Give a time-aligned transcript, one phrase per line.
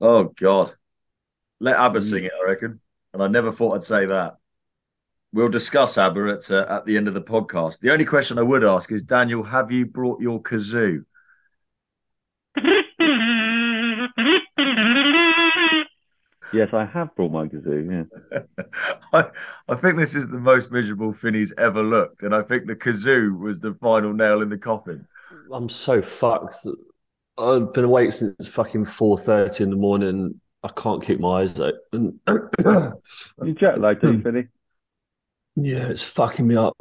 [0.00, 0.74] Oh God,
[1.60, 2.32] let ABBA sing it.
[2.38, 2.80] I reckon,
[3.12, 4.38] and I never thought I'd say that.
[5.32, 7.80] We'll discuss ABBA at uh, at the end of the podcast.
[7.80, 11.04] The only question I would ask is, Daniel, have you brought your kazoo?
[16.54, 18.06] Yes, I have brought my kazoo.
[18.32, 18.42] Yeah.
[19.12, 19.30] I,
[19.68, 23.36] I think this is the most miserable Finny's ever looked, and I think the kazoo
[23.36, 25.04] was the final nail in the coffin.
[25.52, 26.64] I'm so fucked.
[27.36, 30.40] I've been awake since fucking four thirty in the morning.
[30.62, 32.20] I can't keep my eyes open.
[32.28, 34.22] You jet lagged, Hmm.
[34.22, 34.46] Finny?
[35.56, 36.76] yeah, it's fucking me up.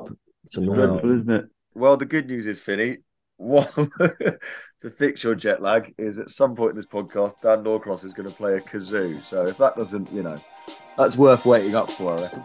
[0.45, 0.75] It's annoying.
[0.75, 1.45] Dreadful, isn't it?
[1.73, 2.99] Well, the good news is, Finny,
[3.37, 3.67] one
[3.99, 8.13] to fix your jet lag is at some point in this podcast, Dan Norcross is
[8.13, 9.23] going to play a kazoo.
[9.25, 10.39] So if that doesn't, you know,
[10.97, 12.43] that's worth waiting up for, I reckon.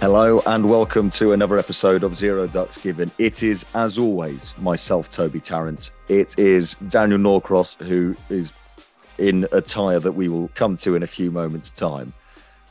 [0.00, 3.10] Hello and welcome to another episode of Zero Ducks Given.
[3.18, 5.90] It is, as always, myself, Toby Tarrant.
[6.06, 8.52] It is Daniel Norcross who is
[9.18, 12.12] in attire that we will come to in a few moments' time.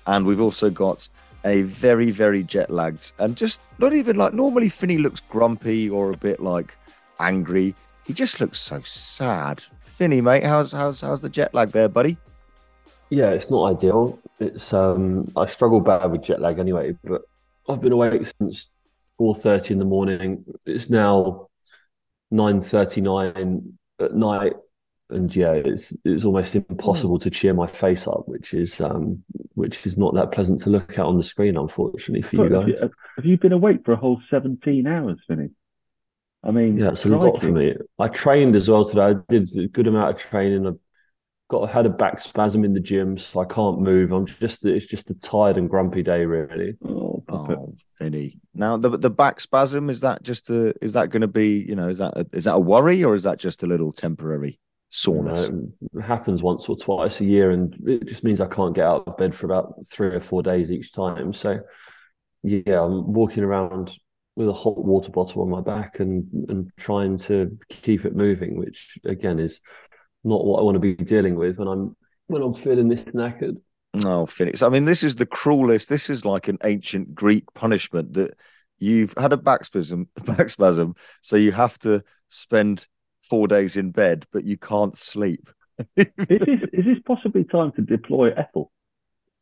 [0.06, 1.10] And we've also got
[1.44, 6.12] a very, very jet lagged and just not even like normally Finny looks grumpy or
[6.14, 6.78] a bit like
[7.20, 7.76] angry.
[8.06, 9.62] He just looks so sad.
[9.82, 12.16] Finny, mate, how's how's how's the jet lag there, buddy?
[13.10, 14.20] Yeah, it's not ideal.
[14.40, 17.22] It's um I struggle bad with jet lag anyway, but
[17.68, 18.70] I've been awake since
[19.18, 20.46] four thirty in the morning.
[20.66, 21.48] It's now
[22.32, 24.54] nine thirty nine at night,
[25.10, 29.24] and yeah, it's it's almost impossible to cheer my face up, which is um
[29.56, 32.80] which is not that pleasant to look at on the screen, unfortunately for you guys.
[33.16, 35.50] have you been awake for a whole 17 hours, Finny?
[36.44, 37.76] I mean, Yeah, it's a lot for me.
[37.98, 39.02] I trained as well today.
[39.02, 40.80] I did a good amount of training.
[41.50, 44.12] Got had a back spasm in the gym, so I can't move.
[44.12, 46.76] I'm just it's just a tired and grumpy day, really.
[46.86, 47.24] Oh.
[47.30, 47.76] Oh.
[48.54, 51.76] Now the the back spasm is that just a is that going to be you
[51.76, 54.60] know is that a, is that a worry or is that just a little temporary
[54.90, 55.48] soreness?
[55.48, 58.76] You know, it happens once or twice a year, and it just means I can't
[58.76, 61.34] get out of bed for about three or four days each time.
[61.34, 61.60] So,
[62.44, 63.94] yeah, I'm walking around
[64.36, 68.58] with a hot water bottle on my back and and trying to keep it moving,
[68.58, 69.60] which again is
[70.24, 71.96] not what I want to be dealing with when I'm
[72.28, 73.58] when I'm feeling this knackered.
[73.94, 74.62] No, Phoenix.
[74.62, 75.90] I mean, this is the cruelest.
[75.90, 78.36] This is like an ancient Greek punishment that
[78.78, 82.88] you've had a back spasm, back spasm, so you have to spend
[83.22, 85.50] four days in bed, but you can't sleep.
[85.96, 88.72] is, this, is this possibly time to deploy Ethel?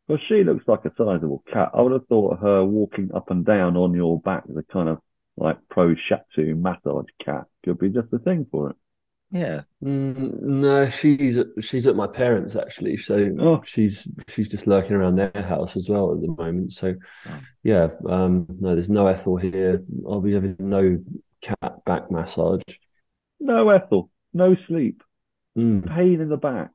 [0.08, 1.72] Because she looks like a sizable cat.
[1.74, 5.00] I would have thought her walking up and down on your back, the kind of
[5.38, 8.76] like pro shiatsu massage cat, could be just the thing for it.
[9.36, 9.64] Yeah.
[9.84, 13.62] Mm, no, she's she's at my parents actually, so Oh.
[13.66, 16.72] she's she's just lurking around their house as well at the moment.
[16.72, 16.96] So,
[17.28, 17.40] Oh.
[17.62, 19.84] yeah, um, no, there's no Ethel here.
[20.08, 21.04] I'll be having no
[21.42, 22.62] cat back massage.
[23.42, 25.04] No Ethel, no sleep,
[25.58, 25.86] Mm.
[25.86, 26.72] pain in the back.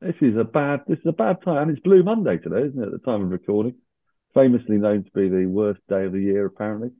[0.00, 0.80] This is a bad.
[0.86, 2.86] This is a bad time, and it's Blue Monday today, isn't it?
[2.86, 3.74] At the time of recording,
[4.32, 6.92] famously known to be the worst day of the year, apparently.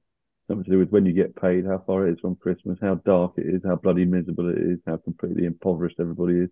[0.49, 2.97] Something to do with when you get paid, how far it is from Christmas, how
[2.97, 6.51] dark it is, how bloody miserable it is, how completely impoverished everybody is,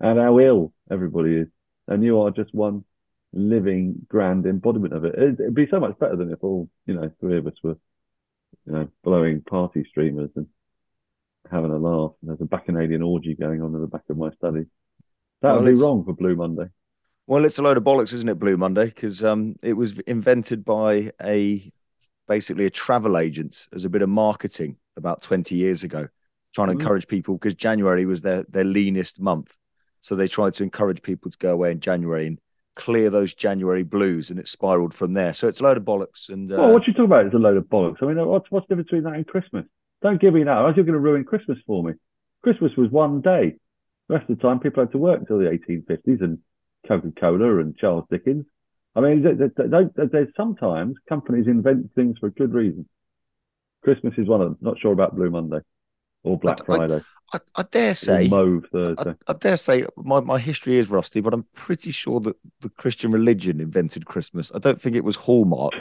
[0.00, 1.48] and how ill everybody is.
[1.86, 2.84] And you are just one
[3.32, 5.14] living grand embodiment of it.
[5.16, 7.76] It'd, be so much better than if all, you know, three of us were,
[8.66, 10.46] you know, blowing party streamers and
[11.50, 12.12] having a laugh.
[12.22, 14.64] And There's a bacchanalian orgy going on in the back of my study.
[15.42, 16.70] That Well, would be wrong for Blue Monday.
[17.26, 18.86] Well, it's a load of bollocks, isn't it, Blue Monday?
[18.86, 21.70] Because um, it was invented by a
[22.30, 26.06] basically a travel agent as a bit of marketing about 20 years ago,
[26.54, 26.80] trying to Mhm.
[26.80, 29.58] encourage people because January was their, their leanest month.
[29.98, 32.38] So they tried to encourage people to go away in January and
[32.76, 35.34] clear those January blues, and it spiraled from there.
[35.34, 36.30] So it's a load of bollocks.
[36.30, 38.00] And uh, well, what you talk about is a load of bollocks.
[38.00, 39.66] I mean, what's what's the difference between that and Christmas?
[40.00, 40.56] Don't give me that.
[40.56, 41.94] Otherwise You're going to ruin Christmas for me.
[42.42, 43.56] Christmas was one day.
[44.08, 46.38] The rest of the time, people had to work until the 1850s and
[46.86, 48.46] Coca Cola and Charles Dickens.
[48.94, 52.88] I mean, th- th- th- th- there's sometimes companies invent things for good reason.
[53.82, 54.58] Christmas is one of them.
[54.60, 55.60] Not sure about Blue Monday
[56.24, 57.00] or Black I- I- Friday
[57.32, 59.14] I, I dare or say, Mauve I, Thursday.
[59.28, 63.12] I dare say, my, my history is rusty, but I'm pretty sure that the Christian
[63.12, 64.50] religion invented Christmas.
[64.52, 65.74] I don't think it was Hallmark.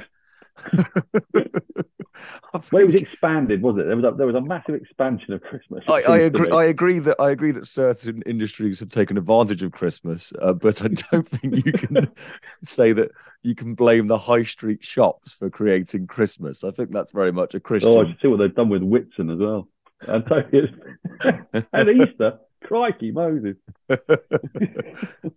[2.54, 3.88] I Well, it was expanded, was it?
[3.88, 5.84] There was a, there was a massive expansion of Christmas.
[5.88, 6.50] I, I agree.
[6.52, 10.82] I agree that I agree that certain industries have taken advantage of Christmas, uh, but
[10.84, 12.12] I don't think you can
[12.64, 13.12] say that
[13.44, 16.64] you can blame the high street shops for creating Christmas.
[16.64, 17.92] I think that's very much a Christian.
[17.92, 19.68] Oh, I should see what they've done with Whitsun as well.
[20.02, 22.40] And, and Easter.
[22.64, 23.56] Crikey, Moses.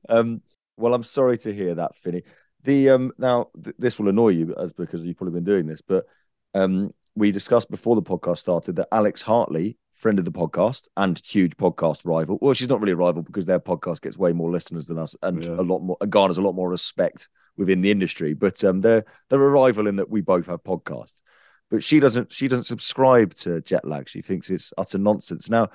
[0.08, 0.42] um,
[0.76, 2.22] well, I'm sorry to hear that, Finny.
[2.64, 5.82] The um, now th- this will annoy you as because you've probably been doing this,
[5.82, 6.04] but
[6.54, 11.20] um, we discussed before the podcast started that Alex Hartley, friend of the podcast and
[11.24, 12.38] huge podcast rival.
[12.40, 15.14] Well, she's not really a rival because their podcast gets way more listeners than us
[15.22, 15.50] and Yeah.
[15.52, 18.34] a lot more garners a lot more respect within the industry.
[18.34, 21.22] But um, they're they're a rival in that we both have podcasts.
[21.70, 24.08] But she doesn't she doesn't subscribe to jet lag.
[24.08, 25.48] She thinks it's utter nonsense.
[25.48, 25.68] Now,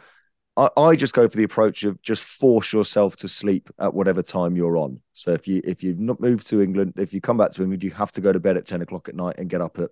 [0.58, 4.22] I, I just go for the approach of just force yourself to sleep at whatever
[4.24, 5.00] time you're on.
[5.14, 7.84] So if you if you've not moved to England, if you come back to England,
[7.84, 9.90] you have to go to bed at ten o'clock at night and get up at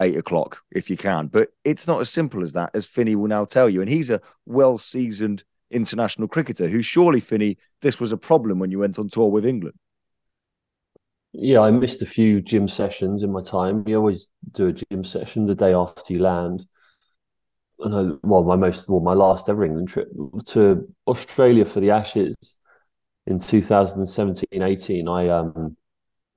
[0.00, 1.28] eight o'clock if you can.
[1.28, 3.80] But it's not as simple as that, as Finny will now tell you.
[3.80, 8.70] And he's a well seasoned international cricketer who surely Finny, this was a problem when
[8.70, 9.76] you went on tour with England.
[11.32, 13.82] Yeah, I missed a few gym sessions in my time.
[13.88, 16.64] You always do a gym session the day after you land.
[17.80, 20.08] And I, well, my most, well, my last ever England trip
[20.46, 22.36] to Australia for the Ashes
[23.26, 25.08] in 2017, 18.
[25.08, 25.76] I, um,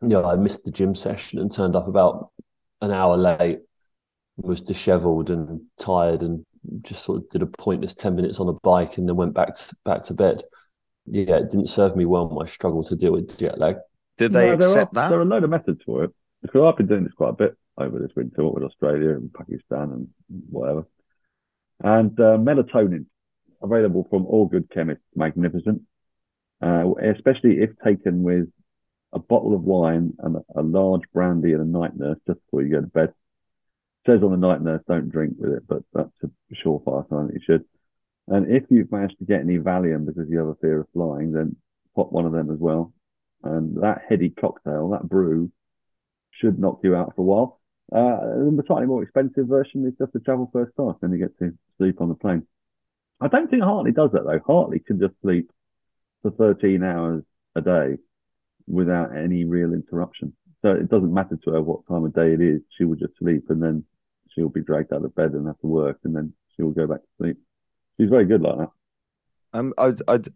[0.01, 2.31] yeah, I missed the gym session and turned up about
[2.81, 3.59] an hour late.
[4.37, 6.45] Was dishevelled and tired, and
[6.83, 9.55] just sort of did a pointless 10 minutes on a bike, and then went back
[9.55, 10.43] to, back to bed.
[11.07, 12.29] Yeah, it didn't serve me well.
[12.29, 13.77] My struggle to deal with jet lag.
[14.17, 15.09] Did they No, accept there are, that?
[15.09, 16.11] There are a load of methods for it.
[16.41, 19.33] Because I've been doing this quite a bit over this winter, what with Australia and
[19.33, 20.07] Pakistan and
[20.49, 20.85] whatever.
[21.83, 23.05] And uh, melatonin,
[23.61, 25.81] available from all good chemists, magnificent.
[26.61, 28.49] Uh, especially if taken with
[29.13, 32.69] a bottle of wine and a, large brandy and a night nurse just before you
[32.69, 33.13] go to bed.
[34.05, 37.35] says on the night nurse, don't drink with it, but that's a surefire sign that
[37.35, 37.65] you should.
[38.27, 41.31] And if you've managed to get any Valium because you have a fear of flying,
[41.31, 41.55] then
[41.95, 42.93] pop one of them as well.
[43.43, 45.51] And that heady cocktail, that brew,
[46.31, 47.61] should knock you out for a while.
[47.91, 48.19] Uh,
[48.55, 51.57] the slightly more expensive version is just to travel first class, then you get to
[51.77, 52.45] sleep on the plane.
[53.21, 54.41] I don't think Hartley does that though.
[54.45, 55.49] Hartley can just sleep
[56.21, 57.23] for 13 hours
[57.55, 57.97] a day
[58.67, 60.33] without any real interruption.
[60.61, 62.61] So it doesn't matter to her what time of day it is.
[62.77, 63.85] She will just sleep and then
[64.29, 66.87] she'll be dragged out of bed and have to work and then she will go
[66.87, 67.37] back to sleep.
[67.99, 68.69] She's very good like that.
[69.53, 70.27] Um, I'd, I'd,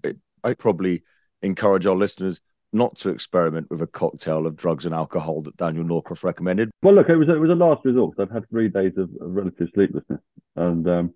[0.44, 1.04] I'd probably
[1.42, 2.42] encourage our listeners
[2.74, 6.72] not to experiment with a cocktail of drugs and alcohol that Daniel Norcross recommended.
[6.82, 8.16] Well, look, it was a, it was a last resort.
[8.20, 10.22] I've had three days of, relative sleeplessness,
[10.56, 11.14] and um,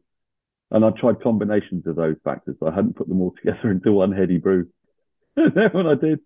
[0.72, 2.58] and I tried combinations of those factors.
[2.62, 4.68] I hadn't put them all together into one heady brew.
[5.38, 6.20] and then when I did,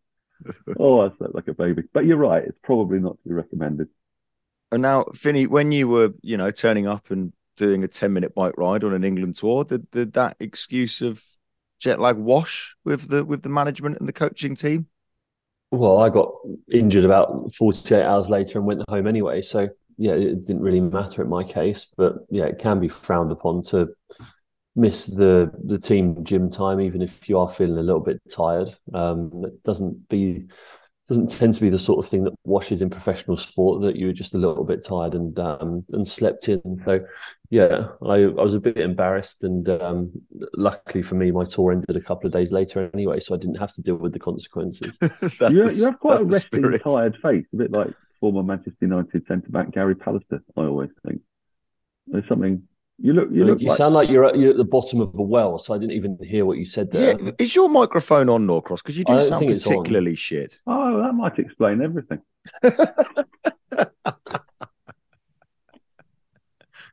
[0.80, 1.84] oh, I slept like a baby.
[1.94, 3.90] But you're right; it's probably not to be recommended.
[4.72, 8.36] And now, Finny, when you were, you know, turning up and doing a 10 minute
[8.36, 11.24] bike ride on an England tour, did, did that excuse of
[11.80, 14.88] jet lag wash with the with the management and the coaching team?
[15.72, 16.32] Well, I got
[16.72, 19.42] injured about 48 hours later and went home anyway.
[19.44, 21.86] So, yeah, it didn't really matter in my case.
[21.96, 23.90] But yeah, it can be frowned upon to
[24.80, 28.76] miss the the team gym time, even if you are feeling a little bit tired.
[28.94, 30.48] Um, it doesn't be
[31.08, 34.14] doesn't tend to be the sort of thing that washes in professional sport that you're
[34.14, 36.62] just a little bit tired and um, and slept in.
[36.86, 37.04] So
[37.50, 40.12] yeah, I, I was a bit embarrassed, and um,
[40.56, 43.58] luckily for me, my tour ended a couple of days later anyway, so I didn't
[43.58, 44.94] have to deal with the consequences.
[45.02, 46.82] you, the- you have quite a that's resting, spirit.
[46.84, 50.42] tired face, a bit like former Manchester United centre back Gary Pallister.
[50.56, 51.22] I always think
[52.08, 52.64] there's something.
[53.02, 53.30] You look.
[53.32, 53.78] You You, like.
[53.78, 56.18] sound like you're at, you're at the bottom of a well, so I didn't even
[56.22, 57.16] hear what you said there.
[57.22, 58.82] Yeah, is your microphone on, Norcross?
[58.82, 59.74] Because you do sound think it's on.
[59.78, 60.60] particularly shit.
[60.68, 62.20] Oh, that might explain everything.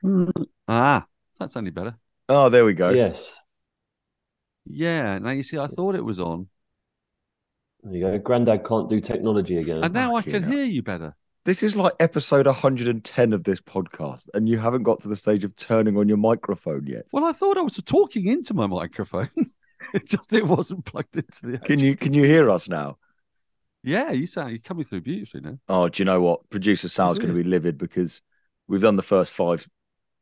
[0.68, 1.06] Ah,
[1.38, 1.96] that's only better.
[2.28, 2.90] Oh, there we go.
[2.90, 3.32] Yes.
[4.64, 5.18] Yeah.
[5.18, 6.48] Now you see, I thought it was on,
[7.82, 8.18] There you go.
[8.18, 9.82] Granddad can't do technology again.
[9.82, 10.52] and now I can hell.
[10.52, 11.14] hear you better.
[11.46, 15.44] This is like episode 110 of this podcast, and you haven't got to the stage
[15.44, 17.06] of turning on your microphone yet.
[17.12, 19.28] Well, I thought I was talking into my microphone.
[19.94, 21.58] it just it wasn't plugged into the.
[21.58, 22.98] Can you can you hear us now?
[23.84, 25.58] Yeah, you sound you're coming through beautifully now.
[25.68, 26.50] Oh, do you know what?
[26.50, 28.22] Producer Sal's going to be livid because
[28.66, 29.68] we've done the first five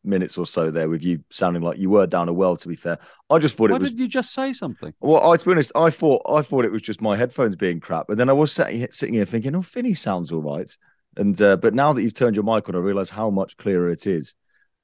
[0.05, 2.59] minutes or so there with you sounding like you were down a well.
[2.59, 2.99] To be fair,
[3.31, 3.93] I just thought Why it was.
[3.93, 4.93] didn't you just say something?
[5.01, 7.81] Well, I to be honest, I thought I thought it was just my headphones being
[7.81, 10.71] crap, but then I was sitting here, sitting here thinking, "Oh, Finny sounds all right."
[11.17, 13.89] And uh, but now that you've turned your mic on, I realise how much clearer
[13.91, 14.35] it is.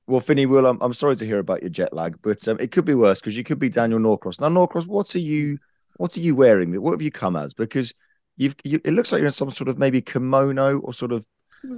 [0.07, 2.73] Well, Finny, Will, I'm, I'm sorry to hear about your jet lag, but um, it
[2.73, 4.41] could be worse because you could be Daniel Norcross.
[4.41, 5.59] Now, Norcross, what are you?
[5.97, 6.81] What are you wearing?
[6.81, 7.55] What have you come as?
[7.55, 7.95] Because
[8.37, 11.27] you've you, it looks like you're in some sort of maybe kimono or sort of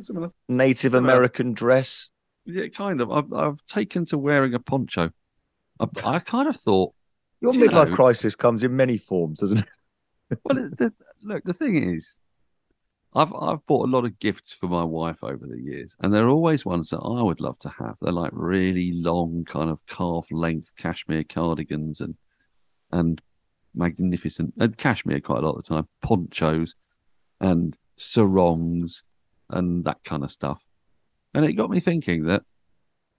[0.00, 0.30] Similar.
[0.48, 1.12] Native Similar.
[1.12, 2.10] American dress.
[2.44, 3.10] Yeah, kind of.
[3.10, 5.10] I've I've taken to wearing a poncho.
[5.80, 6.94] I, I kind of thought,
[7.40, 10.38] Your midlife know- crisis comes in many forms, doesn't it?
[10.44, 10.92] well, the,
[11.22, 12.16] look, the thing is,
[13.14, 16.28] I've I've bought a lot of gifts for my wife over the years, and they're
[16.28, 17.96] always ones that I would love to have.
[18.00, 22.16] They're like really long, kind of calf length cashmere cardigans and
[22.90, 23.20] and
[23.74, 26.74] magnificent and cashmere quite a lot of the time, ponchos
[27.40, 29.02] and sarongs
[29.50, 30.62] and that kind of stuff.
[31.34, 32.42] And it got me thinking that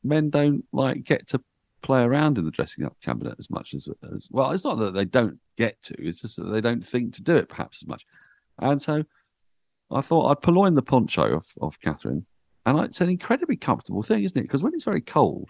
[0.03, 1.41] men don't like get to
[1.81, 4.51] play around in the dressing up cabinet as much as as well.
[4.51, 7.35] It's not that they don't get to; it's just that they don't think to do
[7.35, 8.05] it perhaps as much.
[8.59, 9.03] And so,
[9.93, 12.25] I thought I'd purloin the poncho off off Catherine,
[12.65, 14.43] and it's an incredibly comfortable thing, isn't it?
[14.43, 15.49] Because when it's very cold,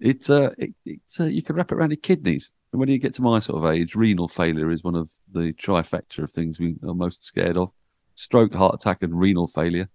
[0.00, 2.52] it's uh, it, it's uh, you can wrap it around your kidneys.
[2.72, 5.52] And when you get to my sort of age, renal failure is one of the
[5.54, 7.72] trifecta of things we are most scared of:
[8.14, 9.88] stroke, heart attack, and renal failure.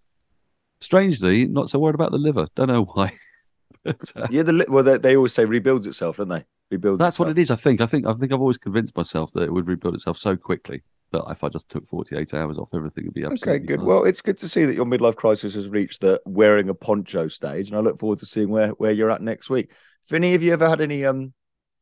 [0.81, 2.47] Strangely, not so worried about the liver.
[2.55, 3.13] Don't know why.
[3.83, 6.43] but, uh, Yeah, the li- well, they, they always say rebuilds itself, don't they?
[6.71, 6.99] Rebuilds.
[6.99, 7.51] that's what it is.
[7.51, 7.79] I think.
[7.79, 8.05] I think.
[8.05, 8.33] I think.
[8.33, 10.81] I've always convinced myself that it would rebuild itself so quickly
[11.13, 13.79] that if I just took forty-eight hours off, everything would be absolutely Okay, good.
[13.79, 13.87] fine.
[13.87, 17.29] Well, it's good to see that your midlife crisis has reached the wearing a poncho
[17.29, 19.71] stage, and I look forward to seeing where where you're at next week.
[20.05, 21.33] Finny, have you ever had any um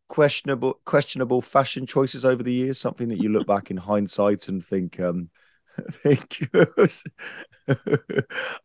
[0.08, 2.80] questionable questionable fashion choices over the years?
[2.80, 5.30] Something that you look back in hindsight and think um
[5.92, 6.48] think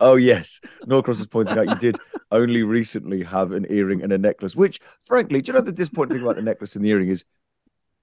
[0.00, 1.98] oh yes, Norcross is pointing out you did
[2.30, 6.16] only recently have an earring and a necklace, which frankly, do you know the disappointing
[6.16, 7.24] thing about the necklace and the earring is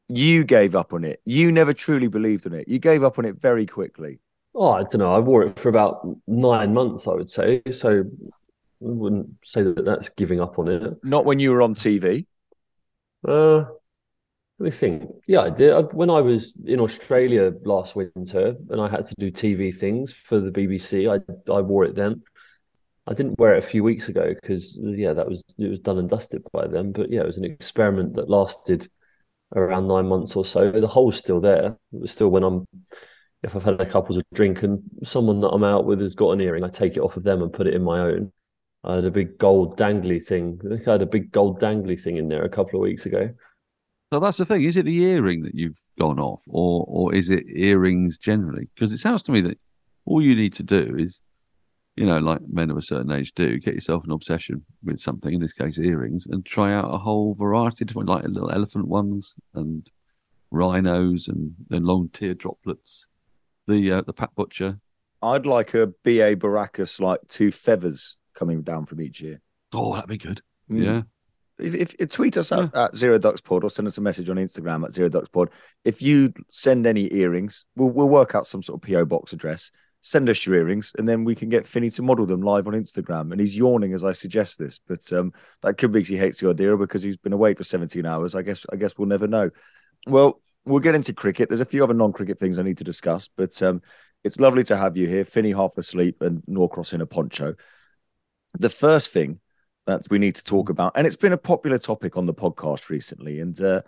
[0.07, 1.21] you gave up on it.
[1.25, 2.67] You never truly believed in it.
[2.67, 4.19] You gave up on it very quickly.
[4.55, 5.13] Oh, I don't know.
[5.13, 7.61] I wore it for about nine months, I would say.
[7.71, 8.03] So I
[8.79, 10.93] wouldn't say that that's giving up on it.
[11.03, 12.25] Not when you were on TV.
[13.27, 13.65] Uh,
[14.59, 15.09] let me think.
[15.27, 15.73] Yeah, I did.
[15.73, 20.13] I, when I was in Australia last winter and I had to do TV things
[20.13, 22.21] for the BBC, I I wore it then.
[23.07, 25.97] I didn't wear it a few weeks ago because yeah, that was it was done
[25.97, 26.91] and dusted by then.
[26.91, 28.87] But yeah, it was an experiment that lasted
[29.55, 30.71] around nine months or so.
[30.71, 31.77] The hole's still there.
[31.93, 32.67] It was still when I'm
[33.43, 36.31] if I've had a couple of drink and someone that I'm out with has got
[36.31, 38.31] an earring, I take it off of them and put it in my own.
[38.85, 40.59] I had a big gold dangly thing.
[40.65, 43.05] I think I had a big gold dangly thing in there a couple of weeks
[43.05, 43.33] ago.
[44.13, 44.63] So that's the thing.
[44.63, 48.69] Is it the earring that you've gone off, or or is it earrings generally?
[48.75, 49.57] Because it sounds to me that
[50.05, 51.19] all you need to do is,
[51.95, 55.33] you know, like men of a certain age do, get yourself an obsession with something.
[55.33, 58.87] In this case, earrings, and try out a whole variety of different, like little elephant
[58.87, 59.89] ones and
[60.51, 63.07] rhinos and then long tear droplets.
[63.67, 64.79] The uh, the Pat Butcher.
[65.21, 69.41] I'd like a BA Baracus, like two feathers coming down from each ear.
[69.71, 70.41] Oh, that'd be good.
[70.69, 70.83] Mm.
[70.83, 71.01] Yeah.
[71.59, 74.29] If, if, if- tweet us at, at Zero Ducks Pod or send us a message
[74.29, 75.49] on Instagram at Zero Ducks Pod.
[75.85, 79.71] If you send any earrings, we'll, we'll work out some sort of PO box address.
[80.05, 82.73] Send us your earrings, and then we can get Finny to model them live on
[82.73, 83.31] Instagram.
[83.31, 85.31] And he's yawning as I suggest this, but um,
[85.61, 88.35] that could be because he hates the idea, because he's been away for 17 hours.
[88.35, 89.49] I guess I guess we'll never know.
[90.05, 91.49] Well, we'll get into cricket.
[91.49, 93.81] There's a few other non-cricket things I need to discuss, but um,
[94.23, 97.55] it's lovely to have you here, Finny half asleep and Norcross in a poncho.
[98.59, 99.39] The first thing
[99.85, 102.89] that we need to talk about, and it's been a popular topic on the podcast
[102.89, 103.81] recently, and uh,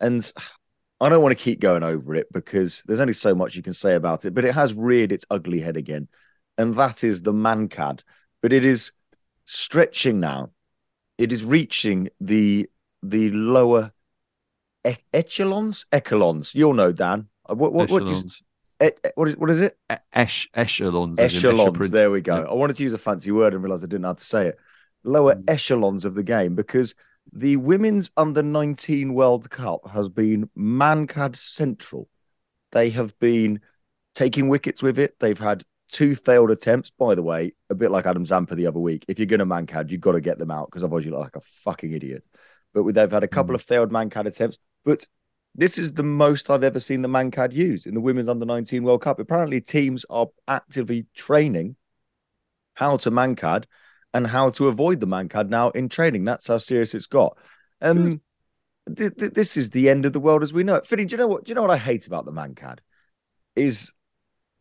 [0.00, 0.32] and
[1.00, 3.74] I don't want to keep going over it because there's only so much you can
[3.74, 6.08] say about it, but it has reared its ugly head again,
[6.56, 8.00] and that is the Mankad.
[8.40, 8.92] But it is
[9.44, 10.50] stretching now;
[11.18, 12.68] it is reaching the
[13.02, 13.92] the lower
[14.88, 15.84] e- echelons.
[15.92, 17.28] Echelons, you'll know, Dan.
[17.48, 18.22] Uh, What what what, you,
[18.82, 19.76] e- what is what is it?
[19.92, 21.18] E- Esh, echelons.
[21.18, 21.90] echelons.
[21.90, 22.36] There we go.
[22.38, 22.44] Yeah.
[22.50, 24.46] I wanted to use a fancy word and realized I didn't know how to say
[24.48, 24.58] it.
[25.04, 25.44] Lower Mm.
[25.48, 26.94] echelons of the game because
[27.32, 32.08] the women's under 19 World Cup has been Mankad central.
[32.72, 33.60] They have been
[34.14, 35.18] taking wickets with it.
[35.18, 38.80] They've had two failed attempts, by the way, a bit like Adam Zampa the other
[38.80, 39.04] week.
[39.08, 41.20] If you're going to Mankad, you've got to get them out because otherwise you look
[41.20, 42.24] like a fucking idiot.
[42.72, 43.56] but they've had a couple hmm.
[43.56, 44.58] of failed Mankad attempts.
[44.84, 45.06] But
[45.54, 48.82] this is the most I've ever seen the Mankad used in the Women's Under 19
[48.82, 49.18] World Cup.
[49.18, 51.76] Apparently, teams are actively training
[52.74, 53.64] how to Mankad
[54.14, 56.24] and how to avoid the Mankad now in training.
[56.24, 57.36] That's how serious it's got.
[57.80, 58.20] Um,
[58.94, 60.86] th- th- this is the end of the world as we know it.
[60.86, 61.44] Finny, do you know what?
[61.44, 62.78] Do you know what I hate about the Mankad?
[63.54, 63.92] Is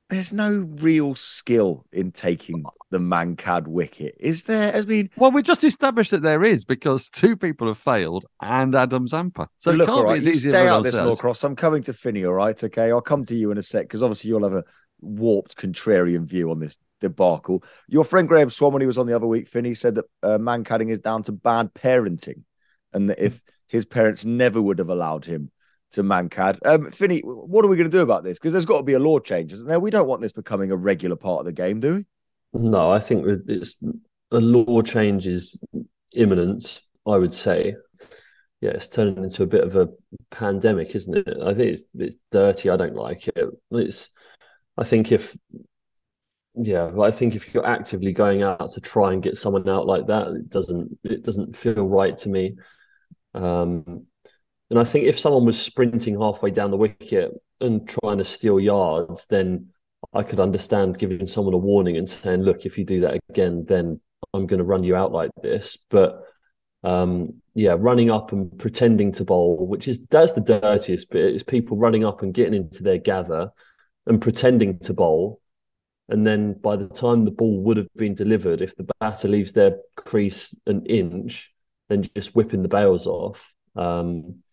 [0.10, 4.76] there's no real skill in taking the Mankad wicket, is there?
[4.76, 8.76] I mean, Well, we just established that there is because two people have failed and
[8.76, 9.50] Adam Zampa.
[9.58, 10.96] So look, can't all right, you stay out this.
[10.96, 11.44] Norcross.
[11.44, 12.62] I'm coming to Finny, all right?
[12.64, 14.64] Okay, I'll come to you in a sec because obviously you'll have a
[15.02, 17.64] warped contrarian view on this debacle.
[17.88, 20.38] Your friend Graeme Swann, when he was on the other week, Finny said that uh,
[20.38, 22.44] Mankading is down to bad parenting,
[22.94, 25.52] and that if his parents never would have allowed him
[25.92, 26.60] to Mankad.
[26.66, 28.38] Um, Finny, what are we going to do about this?
[28.38, 29.80] Because there's got to be a law change, isn't there?
[29.80, 32.06] We don't want this becoming a regular part of the game, do we?
[32.60, 33.76] No, I think it's
[34.32, 35.60] a law change is
[36.14, 36.82] imminent.
[37.08, 37.76] I would say,
[38.62, 39.90] yeah, it's turning into a bit of a
[40.32, 41.38] pandemic, isn't it?
[41.42, 42.70] I think it's it's dirty.
[42.70, 43.46] I don't like it.
[43.72, 44.10] It's.
[44.78, 45.38] I think if,
[46.56, 50.08] yeah, I think if you're actively going out to try and get someone out like
[50.08, 52.56] that, it doesn't it doesn't feel right to me.
[53.34, 54.06] Um,
[54.70, 58.60] and I think if someone was sprinting halfway down the wicket and trying to steal
[58.60, 59.68] yards, then
[60.14, 63.66] I could understand giving someone a warning and saying, look, if you do that again,
[63.68, 64.00] then
[64.34, 65.78] I'm going to run you out like this.
[65.90, 66.22] But
[66.84, 71.44] um, yeah, running up and pretending to bowl, which is that's the dirtiest bit, is
[71.44, 73.50] people running up and getting into their gather
[74.06, 75.42] and pretending to bowl.
[76.08, 79.54] And then by the time the ball would have been delivered, if the batter leaves
[79.54, 81.52] their crease an inch,
[81.90, 83.54] then just whipping the bails off.
[83.76, 84.44] Um,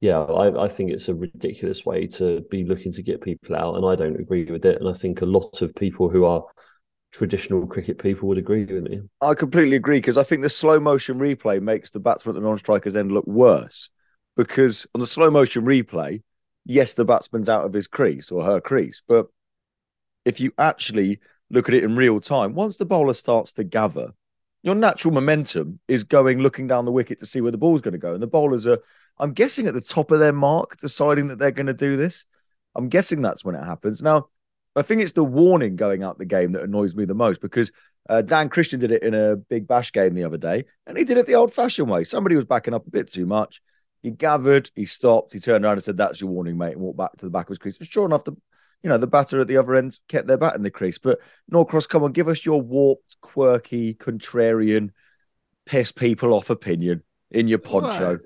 [0.00, 3.76] yeah, I, I think it's a ridiculous way to be looking to get people out,
[3.76, 4.80] and I don't agree with it.
[4.80, 6.44] And I think a lot of people who are
[7.12, 9.00] traditional cricket people would agree with me.
[9.20, 12.46] I completely agree because I think the slow motion replay makes the batsman at the
[12.46, 13.88] non-striker's end look worse.
[14.36, 16.22] Because on the slow motion replay,
[16.64, 19.26] yes, the batsman's out of his crease or her crease, but
[20.24, 24.12] if you actually look at it in real time, once the bowler starts to gather,
[24.62, 27.92] your natural momentum is going looking down the wicket to see where the ball's going
[27.92, 28.78] to go, and the bowlers are,
[29.18, 32.24] I'm guessing, at the top of their mark, deciding that they're going to do this.
[32.74, 34.02] I'm guessing that's when it happens.
[34.02, 34.28] Now,
[34.74, 37.70] I think it's the warning going out the game that annoys me the most because
[38.08, 41.04] uh, Dan Christian did it in a big bash game the other day, and he
[41.04, 42.04] did it the old fashioned way.
[42.04, 43.60] Somebody was backing up a bit too much.
[44.04, 46.98] He gathered, he stopped, he turned around and said, That's your warning, mate, and walked
[46.98, 47.78] back to the back of his crease.
[47.78, 48.36] And sure enough, the
[48.82, 50.98] you know, the batter at the other end kept their bat in the crease.
[50.98, 54.90] But Norcross, come on, give us your warped, quirky, contrarian,
[55.64, 58.18] piss people off opinion in your poncho.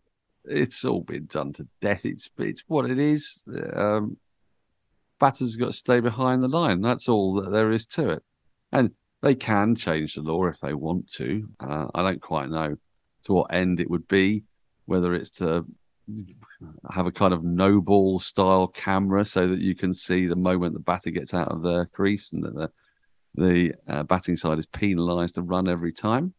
[0.44, 2.04] It's all been done to death.
[2.04, 3.40] It's it's what it is.
[3.72, 4.16] Um,
[5.20, 6.80] batters got to stay behind the line.
[6.80, 8.24] That's all that there is to it.
[8.72, 8.90] And
[9.22, 11.48] they can change the law if they want to.
[11.60, 12.78] Uh, I don't quite know
[13.26, 14.42] to what end it would be,
[14.88, 15.66] whether it's to
[16.90, 20.72] have a kind of no ball style camera so that you can see the moment
[20.72, 22.70] the batter gets out of the crease and that the
[23.34, 26.32] the uh, batting side is penalised to run every time.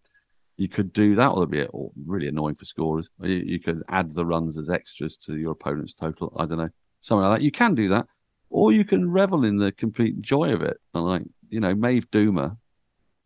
[0.58, 1.66] You could do that, or it'd be
[2.06, 3.08] really annoying for scorers.
[3.22, 6.36] You, you could add the runs as extras to your opponent's total.
[6.36, 7.46] I don't know, something like that.
[7.46, 8.08] You can do that,
[8.50, 10.78] or you can revel in the complete joy of it.
[10.94, 12.58] And like you know, Maeva Douma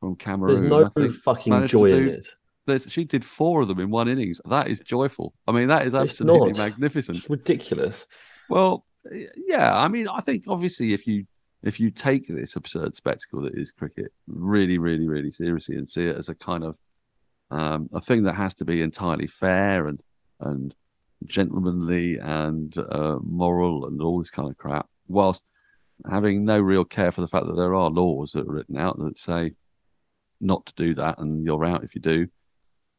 [0.01, 0.69] from Cameroon.
[0.69, 2.27] There's no fucking joy in it.
[2.65, 4.39] There's, she did four of them in one innings.
[4.45, 5.33] That is joyful.
[5.47, 7.17] I mean, that is absolutely magnificent.
[7.17, 8.07] It's ridiculous.
[8.49, 8.85] Well,
[9.35, 9.75] yeah.
[9.75, 11.25] I mean, I think obviously if you
[11.61, 16.05] if you take this absurd spectacle that is cricket really, really, really seriously and see
[16.05, 16.77] it as a kind of
[17.51, 20.01] um, a thing that has to be entirely fair and
[20.39, 20.75] and
[21.25, 25.43] gentlemanly and uh, moral and all this kind of crap, whilst
[26.09, 28.97] having no real care for the fact that there are laws that are written out
[28.99, 29.53] that say
[30.41, 32.27] not to do that and you're out if you do.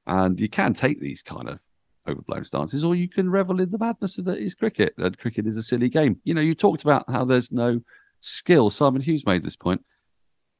[0.06, 1.60] And you can take these kind of
[2.08, 4.94] overblown stances, or you can revel in the madness of that is cricket.
[4.98, 6.20] And cricket is a silly game.
[6.24, 7.80] You know, you talked about how there's no
[8.20, 8.70] skill.
[8.70, 9.82] Simon Hughes made this point,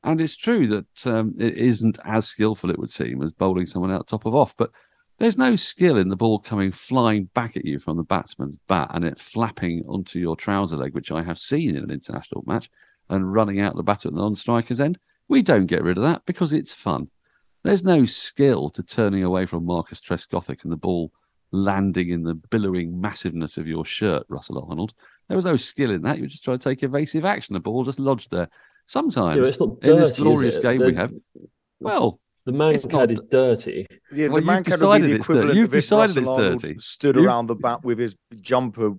[0.02, 3.90] and it's true that um, it isn't as skillful, it would seem, as bowling someone
[3.90, 4.54] out top of off.
[4.56, 4.70] But
[5.18, 8.90] there's no skill in the ball coming flying back at you from the batsman's bat
[8.92, 12.68] and it flapping onto your trouser leg, which I have seen in an international match,
[13.08, 14.98] and running out the batter at the non-striker's end.
[15.28, 17.08] We don't get rid of that because it's fun.
[17.64, 21.10] There's no skill to turning away from Marcus Trescothick and the ball
[21.50, 24.92] landing in the billowing massiveness of your shirt, Russell Arnold.
[25.28, 26.16] There was no skill in that.
[26.18, 27.54] You were just trying to take evasive action.
[27.54, 28.48] The ball just lodged there.
[28.86, 31.12] Sometimes Yeah, it's not in this glorious game The- we have,
[31.80, 33.86] well, The It's not is dirty.
[34.12, 35.38] Yeah, Well, the man you've can be decided the it's dirty.
[35.38, 36.78] equivalent You've of decided Russell it's Arnold dirty.
[36.78, 38.90] stood You- around the bat with his jumper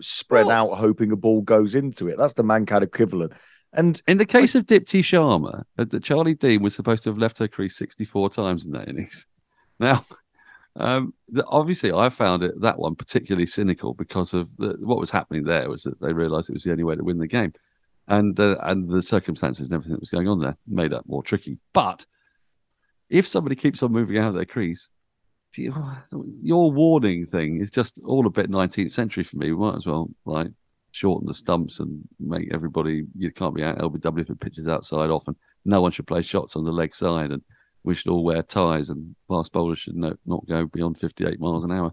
[0.00, 2.16] spread Well- out, hoping a ball goes into it.
[2.16, 3.34] That's the Mankad equivalent.
[3.74, 7.18] And In the case of Deepti Sharma, uh, that Charlie Dean was supposed to have
[7.18, 9.26] left her crease 64 times in that innings.
[9.80, 10.04] Now,
[10.76, 15.10] Um, the, obviously, I found it that one particularly cynical because of the, what was
[15.10, 17.52] happening there was that they realised it was the only way to win the game,
[18.08, 21.22] and uh, and the circumstances and everything that was going on there made that more
[21.22, 21.58] tricky.
[21.72, 22.06] But
[23.08, 24.90] if somebody keeps on moving out of their crease,
[25.56, 25.74] you,
[26.38, 29.52] your warning thing is just all a bit 19th century for me.
[29.52, 30.48] We might as well like
[30.94, 35.10] shorten the stumps and make everybody you can't be out LBW if it pitches outside
[35.10, 35.34] often.
[35.64, 37.42] No one should play shots on the leg side and
[37.82, 41.64] we should all wear ties, and fast bowlers should no, not go beyond 58 miles
[41.64, 41.92] an hour.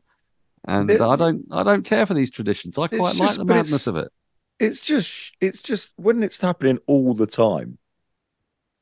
[0.65, 2.77] And it's, I don't, I don't care for these traditions.
[2.77, 4.09] I quite like the madness of it.
[4.59, 7.77] It's just, it's just when it's happening all the time.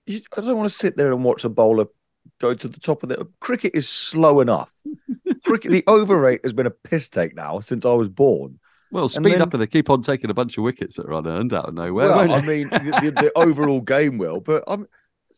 [0.06, 1.88] You, I don't want to sit there and watch a bowler
[2.40, 4.72] go to the top of the cricket is slow enough.
[5.46, 8.59] cricket, the over rate has been a piss take now since I was born.
[8.92, 11.14] Well, speed then, up and they keep on taking a bunch of wickets that are
[11.14, 12.08] unearned out of nowhere.
[12.08, 14.88] Well, I mean, the, the, the overall game will, but I'm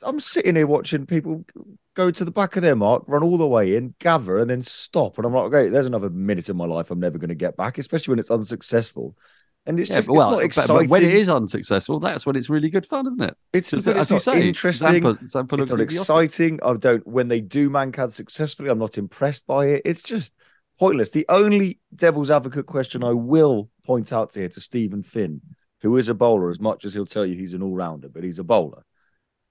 [0.06, 1.46] I'm sitting here watching people
[1.94, 4.62] go to the back of their mark, run all the way in, gather, and then
[4.62, 5.18] stop.
[5.18, 7.58] And I'm like, okay, there's another minute of my life I'm never going to get
[7.58, 9.18] back, especially when it's unsuccessful.
[9.66, 10.88] And it's yeah, just well, it's not exciting.
[10.88, 13.38] But, when it is unsuccessful, that's when it's really good fun, isn't it?
[13.54, 15.04] It's, it's as you say, interesting.
[15.04, 16.60] Zampa, Zampa it's not exciting.
[16.64, 17.06] I don't.
[17.06, 19.84] When they do Mankad successfully, I'm not impressed by it.
[19.86, 20.34] It's just
[20.82, 21.12] pointless.
[21.12, 25.42] The only devil's advocate question I will point out to here to Stephen Finn,
[25.82, 28.24] who is a bowler, as much as he'll tell you he's an all rounder, but
[28.24, 28.84] he's a bowler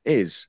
[0.04, 0.48] is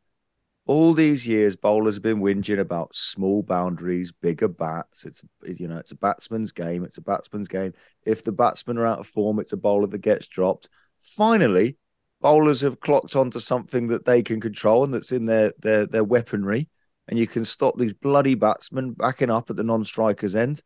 [0.65, 5.05] all these years bowlers have been whinging about small boundaries, bigger bats.
[5.05, 6.83] It's you know, it's a batsman's game.
[6.83, 7.73] It's a batsman's game.
[8.05, 10.69] If the batsmen are out of form, it's a bowler that gets dropped.
[11.01, 11.77] Finally,
[12.21, 16.03] bowlers have clocked onto something that they can control and that's in their their their
[16.03, 16.69] weaponry,
[17.07, 20.61] and you can stop these bloody batsmen backing up at the non-strikers end.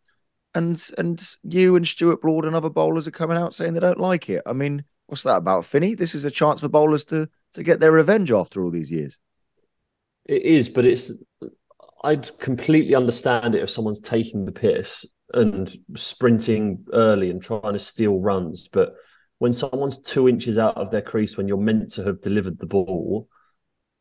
[0.54, 4.00] And and you and Stuart Broad and other bowlers are coming out saying they don't
[4.00, 4.44] like it.
[4.46, 5.96] I mean, what's that about, Finny?
[5.96, 9.20] This is a chance for bowlers to to get their revenge after all these years.
[10.26, 11.12] It is, but it's.
[12.04, 17.80] I'd completely understand it if someone's taking the piss and sprinting early and trying to
[17.80, 18.94] steal runs, but
[19.40, 22.66] when someone's two inches out of their crease when you're meant to have delivered the
[22.66, 23.28] ball,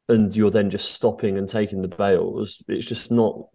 [0.09, 3.47] and you're then just stopping and taking the bails, it's just not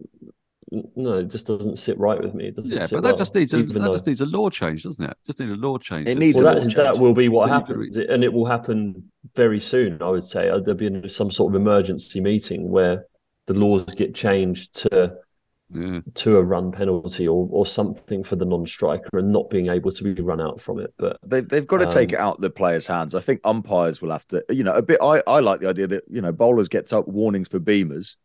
[0.94, 2.52] no, it just doesn't sit right with me.
[2.62, 3.92] yeah, but that well, just needs a, that though...
[3.92, 5.16] just needs a law change, doesn't it?
[5.26, 6.08] Just need a law change.
[6.08, 10.00] It needs well, that, that will be what happens, and it will happen very soon.
[10.00, 13.06] I would say uh, there'll be some sort of emergency meeting where
[13.46, 15.14] the laws get changed to
[15.72, 16.00] yeah.
[16.14, 20.04] to a run penalty or or something for the non-striker and not being able to
[20.04, 20.92] be run out from it.
[20.98, 23.14] But they've they've got to um, take it out of the players' hands.
[23.14, 24.98] I think umpires will have to, you know, a bit.
[25.02, 28.16] I I like the idea that you know bowlers get up warnings for beamers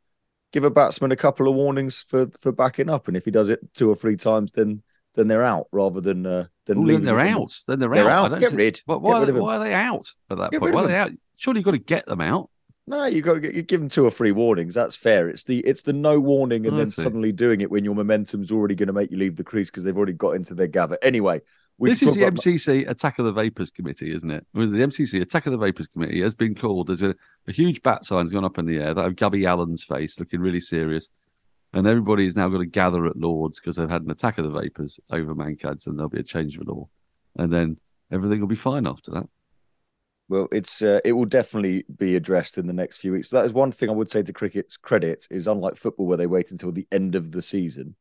[0.55, 3.49] give a batsman a couple of warnings for for backing up, and if he does
[3.49, 4.81] it two or three times, then
[5.13, 7.53] then they're out rather than uh, than well, then they're out.
[7.67, 8.34] Then they're, they're out.
[8.34, 8.39] out.
[8.39, 8.81] Get rid.
[8.88, 10.73] But why, get rid why are they out at that get point?
[10.73, 11.12] Why are they out?
[11.36, 12.49] Surely you've got to get them out.
[12.87, 14.75] No, you got to get, you give them two or three warnings.
[14.75, 15.27] That's fair.
[15.27, 18.51] It's the it's the no warning and oh, then suddenly doing it when your momentum's
[18.51, 20.97] already going to make you leave the crease because they've already got into their gather.
[21.01, 21.41] Anyway,
[21.79, 24.45] this is the MCC Attack of the Vapors Committee, isn't it?
[24.53, 26.87] the MCC Attack of the Vapors Committee has been called.
[26.87, 27.15] There's a,
[27.47, 30.39] a huge bat sign's gone up in the air that have Gubby Allen's face looking
[30.39, 31.09] really serious.
[31.73, 34.57] And everybody's now got to gather at Lords because they've had an attack of the
[34.57, 36.87] Vapors over Mankads, and there'll be a change of law.
[37.35, 37.77] And then
[38.11, 39.27] everything will be fine after that.
[40.27, 43.27] Well, it's uh, it will definitely be addressed in the next few weeks.
[43.27, 46.17] But That is one thing I would say to cricket's credit is unlike football where
[46.17, 47.95] they wait until the end of the season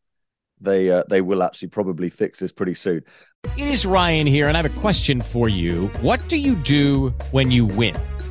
[0.61, 3.03] they uh, they will actually probably fix this pretty soon.
[3.57, 5.89] It is Ryan here, and I have a question for you.
[6.01, 7.97] What do you do when you win?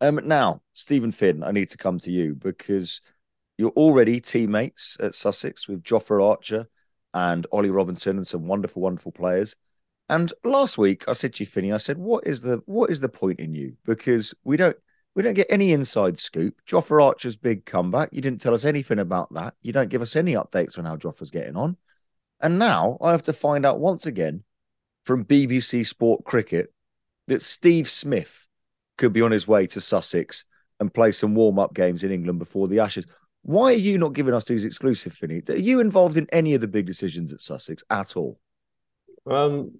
[0.00, 3.00] Um, now, Stephen Finn, I need to come to you because
[3.56, 6.68] you're already teammates at Sussex with Jofra Archer
[7.14, 9.56] and Ollie Robinson and some wonderful, wonderful players.
[10.08, 13.00] And last week I said to you, Finny, I said, what is the what is
[13.00, 13.76] the point in you?
[13.84, 14.76] Because we don't
[15.14, 16.60] we don't get any inside scoop.
[16.66, 18.10] Jofra Archer's big comeback.
[18.12, 19.54] You didn't tell us anything about that.
[19.62, 21.76] You don't give us any updates on how Jofra's getting on.
[22.40, 24.44] And now I have to find out once again
[25.04, 26.72] from BBC Sport Cricket
[27.28, 28.45] that Steve Smith
[28.96, 30.44] could be on his way to Sussex
[30.80, 33.06] and play some warm up games in England before the Ashes.
[33.42, 35.42] Why are you not giving us these exclusive, Finny?
[35.48, 38.38] Are you involved in any of the big decisions at Sussex at all?
[39.30, 39.72] Um,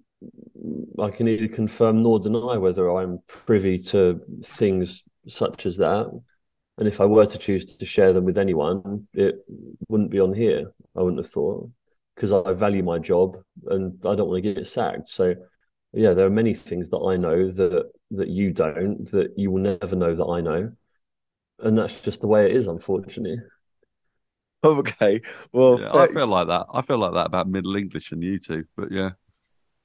[0.99, 6.07] I can neither confirm nor deny whether I'm privy to things such as that.
[6.77, 9.35] And if I were to choose to share them with anyone, it
[9.87, 10.71] wouldn't be on here.
[10.95, 11.69] I wouldn't have thought
[12.15, 15.09] because I value my job and I don't want to get sacked.
[15.09, 15.35] So,
[15.97, 19.61] yeah, there are many things that I know that that you don't, that you will
[19.61, 20.71] never know that I know,
[21.59, 23.37] and that's just the way it is, unfortunately.
[24.63, 25.21] Okay,
[25.53, 26.65] well, Yeah, I feel like that.
[26.73, 29.11] I feel like that about Middle English and you two, but yeah.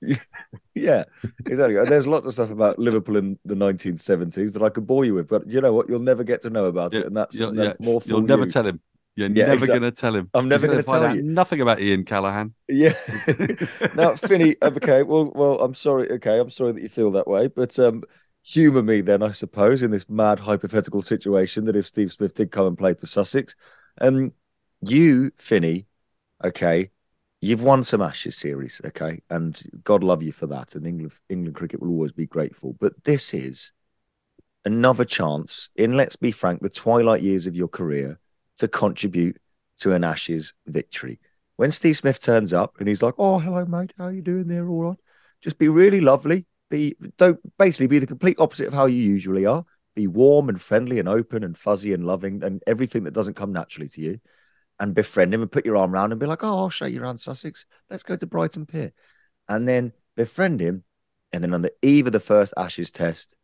[0.75, 1.05] yeah,
[1.46, 1.77] exactly.
[1.87, 5.29] There's lots of stuff about Liverpool in the 1970s that I could bore you with,
[5.29, 5.88] but you know what?
[5.88, 8.01] You'll never get to know about it, and that's You'll, that yeah, more.
[8.07, 8.51] you'll never you.
[8.51, 8.81] tell him.
[9.14, 10.31] You're Yeah, never going to tell him.
[10.33, 11.22] I'm never gonna tell out you.
[11.22, 12.55] Nothing about Ian Callaghan.
[12.68, 12.94] Yeah.
[13.96, 16.11] now, Finny, um, okay, well, well, I'm sorry.
[16.12, 18.03] Okay, I'm sorry that you feel that way, but um,
[18.42, 22.51] humour me then, I suppose, in this mad hypothetical situation that if Steve Smith did
[22.51, 23.55] come and play for Sussex,
[24.01, 24.33] um,
[24.81, 25.87] you, Finny,
[26.42, 26.90] okay,
[27.42, 31.57] you've won some Ashes series, okay, and God love you for that, and England, England
[31.57, 32.75] cricket will always be grateful.
[32.81, 33.72] But this is
[34.64, 38.18] another chance in, let's be frank, the twilight years of your career
[38.59, 39.38] to contribute
[39.79, 41.19] to an Ashes victory.
[41.57, 44.69] When Steve Smith turns up and he's like, "Oh, hello, mate, how you doing there?
[44.69, 44.99] All right."
[45.41, 46.47] Just be really lovely.
[46.71, 49.65] Be don't basically be the complete opposite of how you usually are.
[49.95, 53.53] Be warm and friendly and open and fuzzy and loving and everything that doesn't come
[53.53, 54.21] naturally to you.
[54.81, 56.87] And befriend him and put your arm around him and be like, "Oh, I'll show
[56.87, 57.67] you around Sussex.
[57.91, 58.93] Let's go to Brighton Pier."
[59.49, 60.85] And then befriend him,
[61.33, 63.37] and then on the eve of the first Ashes test,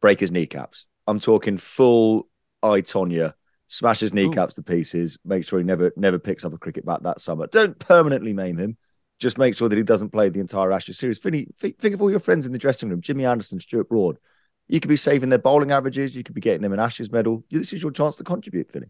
[0.00, 0.86] break his kneecaps.
[1.06, 2.28] I'm talking full
[2.62, 3.34] I Tonya,
[3.66, 7.02] smash his kneecaps to pieces, make sure he never never picks up a cricket bat
[7.02, 7.46] that summer.
[7.46, 8.76] Don't permanently maim him.
[9.18, 11.18] Just make sure that he doesn't play the entire Ashes series.
[11.18, 14.18] Finny, thi- think of all your friends in the dressing room, Jimmy Anderson, Stuart Broad.
[14.68, 16.16] You could be saving their bowling averages.
[16.16, 17.44] You could be getting them an Ashes medal.
[17.50, 18.86] This is your chance to contribute, Finny.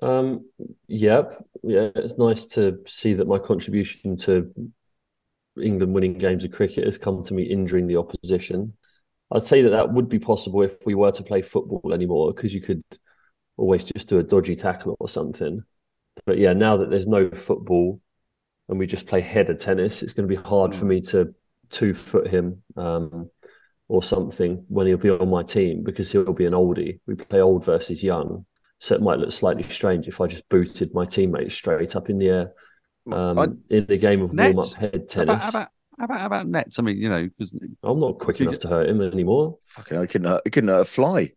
[0.00, 0.46] Um,
[0.88, 4.52] yep, yeah, it's nice to see that my contribution to
[5.60, 8.72] England winning games of cricket has come to me injuring the opposition.
[9.30, 12.52] I'd say that that would be possible if we were to play football anymore, because
[12.52, 12.82] you could
[13.56, 15.62] always just do a dodgy tackle or something.
[16.26, 18.00] But yeah, now that there's no football
[18.68, 21.34] and we just play header tennis, it's going to be hard for me to
[21.70, 23.30] two foot him um,
[23.88, 27.00] or something when he'll be on my team because he'll be an oldie.
[27.06, 28.46] We play old versus young.
[28.78, 32.18] So it might look slightly strange if I just booted my teammates straight up in
[32.18, 32.52] the air
[33.10, 35.28] um, I- in the game of warm up head How tennis.
[35.28, 36.78] about, how about how about how about nets?
[36.78, 39.58] I mean, you know, because I'm not quick enough get- to hurt him anymore.
[39.64, 41.32] Fucking, I couldn't, hurt- I couldn't hurt a fly.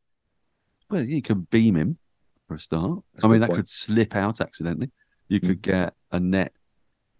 [0.89, 1.97] well, you can beam him
[2.47, 2.99] for a start.
[3.13, 3.59] That's I mean, that point.
[3.59, 4.91] could slip out accidentally.
[5.27, 5.71] You could mm-hmm.
[5.71, 6.53] get a net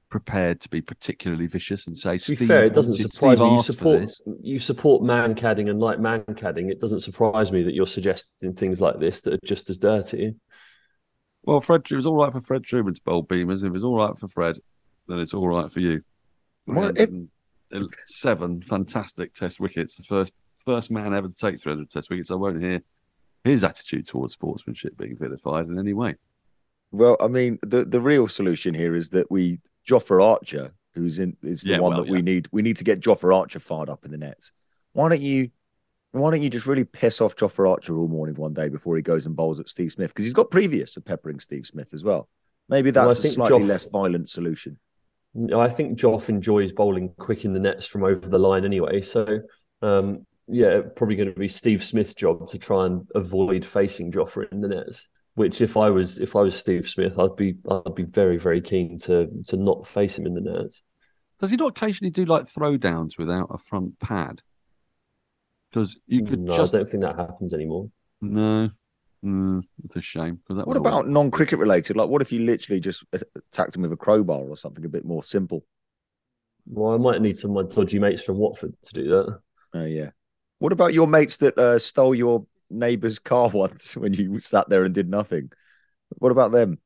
[0.09, 3.39] prepared to be particularly vicious and say, To be Steve, fair, it doesn't Steve surprise
[3.39, 3.51] me.
[3.51, 4.11] You support
[4.41, 6.69] you support Mankadding and like man cadding.
[6.69, 10.35] It doesn't surprise me that you're suggesting things like this that are just as dirty.
[11.43, 13.59] Well, Fred, it was all right for Fred Trueman to bowl beamers.
[13.59, 14.57] If it was all right for Fred,
[15.07, 16.01] then it's all right for you.
[16.65, 17.09] Well, if-
[17.71, 19.97] 307 fantastic test wickets.
[19.97, 20.35] The first
[20.65, 22.31] first man ever to take 300 test wickets.
[22.31, 22.81] I won't hear
[23.45, 26.15] his attitude towards sportsmanship being vilified in any way.
[26.91, 31.38] Well, I mean, the, the real solution here is that we Jofra Archer, who's in
[31.43, 32.47] is the Yeah, one well, that we need.
[32.51, 34.51] We need to get Jofra Archer fired up in the nets.
[34.93, 35.49] Why don't you
[36.12, 39.01] why don't you just really piss off Jofra Archer all morning one day before he
[39.01, 40.12] goes and bowls at Steve Smith?
[40.12, 42.29] Because he's got previous of peppering Steve Smith as well.
[42.69, 44.79] Maybe Well, that's a slightly Joff- less violent solution.
[45.53, 49.01] I think Joff enjoys bowling quick in the nets from over the line anyway.
[49.01, 49.41] So,
[49.81, 54.51] um, yeah, probably going to be Steve Smith's job to try and avoid facing Jofra
[54.51, 55.08] in the nets.
[55.36, 58.62] Which, if I was if I was Steve Smith, I'd be I'd be very very
[58.62, 60.81] keen to to not face him in the nets.
[61.41, 64.41] Does he not occasionally do like throwdowns without a front pad?
[65.69, 67.89] Because you could no, just I don't think that happens anymore.
[68.21, 68.69] no.
[69.23, 70.39] Mm, it's a shame.
[70.49, 71.97] that What about non-cricket related?
[71.97, 73.03] Like, what if you literally just
[73.36, 75.65] attacked him with a crowbar or something a bit more simple?
[76.67, 79.39] Well, I might need some of my dodgy mates from Watford to do that.
[79.73, 80.12] Oh yeah.
[80.59, 84.83] What about your mates that uh, stole your neighbour's car once when you sat there
[84.83, 85.51] and did nothing?
[86.19, 86.79] What about them?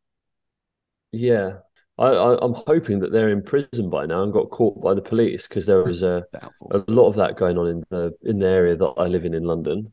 [1.11, 1.59] Yeah,
[1.97, 5.01] I, I I'm hoping that they're in prison by now and got caught by the
[5.01, 6.23] police because there was a
[6.71, 9.33] a lot of that going on in the in the area that I live in
[9.33, 9.91] in London.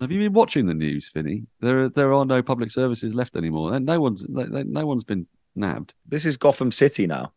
[0.00, 1.44] Have you been watching the news, Finny?
[1.60, 4.86] There are, there are no public services left anymore, and no one's they, they- no
[4.86, 5.94] one's been nabbed.
[6.06, 7.32] This is Gotham City now.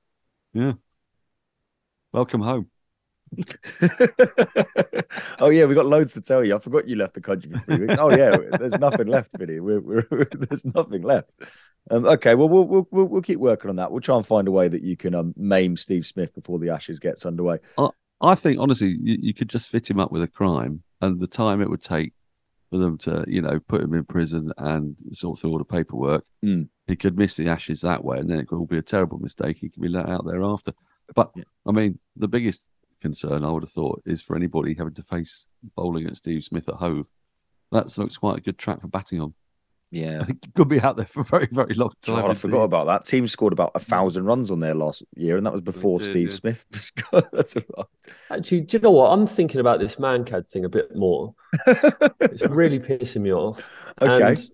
[0.54, 0.73] Yeah.
[2.13, 2.69] Welcome home.
[5.40, 6.56] oh yeah, we got loads to tell you.
[6.56, 7.96] I forgot you left the country for three weeks.
[8.00, 9.60] Oh yeah, there's nothing left, Vinny.
[9.60, 11.42] We're, we're, there's nothing left.
[11.90, 13.92] Um, okay, well, well we'll we'll we'll keep working on that.
[13.92, 16.70] We'll try and find a way that you can um, maim Steve Smith before the
[16.70, 17.60] Ashes gets underway.
[17.78, 17.90] I,
[18.22, 21.28] I think honestly, you, you could just fit him up with a crime, and the
[21.28, 22.13] time it would take
[22.70, 26.26] for them to, you know, put him in prison and sort through all the paperwork,
[26.44, 26.68] Mm.
[26.86, 29.20] he could miss the Ashes that way, and then it could all be a terrible
[29.20, 29.58] mistake.
[29.58, 30.74] He could be let out thereafter.
[31.16, 31.32] But
[31.66, 32.66] I mean, the biggest
[33.02, 36.68] concern I would have thought is for anybody having to face bowling at Steve Smith
[36.70, 37.08] at Hove.
[37.72, 39.34] That looks quite a good track for batting on.
[39.90, 40.20] Yeah.
[40.22, 42.16] I think he could be out there for a very, very long time.
[42.16, 42.40] God, I indeed.
[42.40, 43.06] forgot about that.
[43.06, 46.12] Team scored about a thousand runs on there last year, and that was before did,
[46.12, 46.36] Steve yeah.
[46.36, 46.66] Smith.
[46.72, 47.24] was gone.
[47.32, 47.88] That's right.
[48.30, 49.12] Actually, do you know what?
[49.12, 51.36] I'm thinking about this Mankad thing a bit more.
[51.68, 53.70] it's really pissing me off.
[54.02, 54.28] Okay.
[54.28, 54.50] And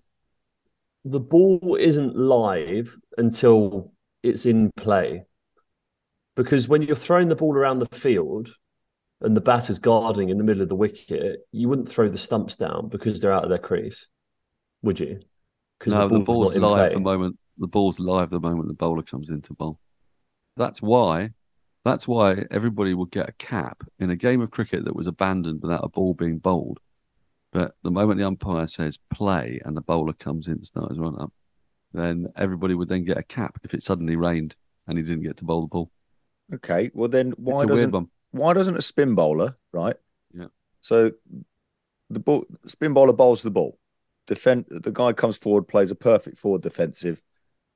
[1.04, 5.24] the ball isn't live until it's in play.
[6.36, 8.54] Because when you're throwing the ball around the field
[9.20, 12.56] and the batter's guarding in the middle of the wicket, you wouldn't throw the stumps
[12.56, 14.06] down because they're out of their crease,
[14.82, 15.20] would you?
[15.78, 19.02] Because No, the ball's ball's live the moment the ball's live the moment the bowler
[19.02, 19.78] comes into bowl.
[20.56, 21.30] That's why
[21.84, 25.60] that's why everybody would get a cap in a game of cricket that was abandoned
[25.62, 26.80] without a ball being bowled.
[27.52, 30.98] But the moment the umpire says play and the bowler comes in to start his
[30.98, 31.32] run up,
[31.92, 34.56] then everybody would then get a cap if it suddenly rained
[34.88, 35.90] and he didn't get to bowl the ball.
[36.52, 36.90] Okay.
[36.94, 39.96] Well, then why doesn't why doesn't a spin bowler right?
[40.32, 40.46] Yeah.
[40.80, 41.12] So
[42.10, 43.78] the ball spin bowler bowls the ball.
[44.26, 47.22] Defend the guy comes forward, plays a perfect forward defensive.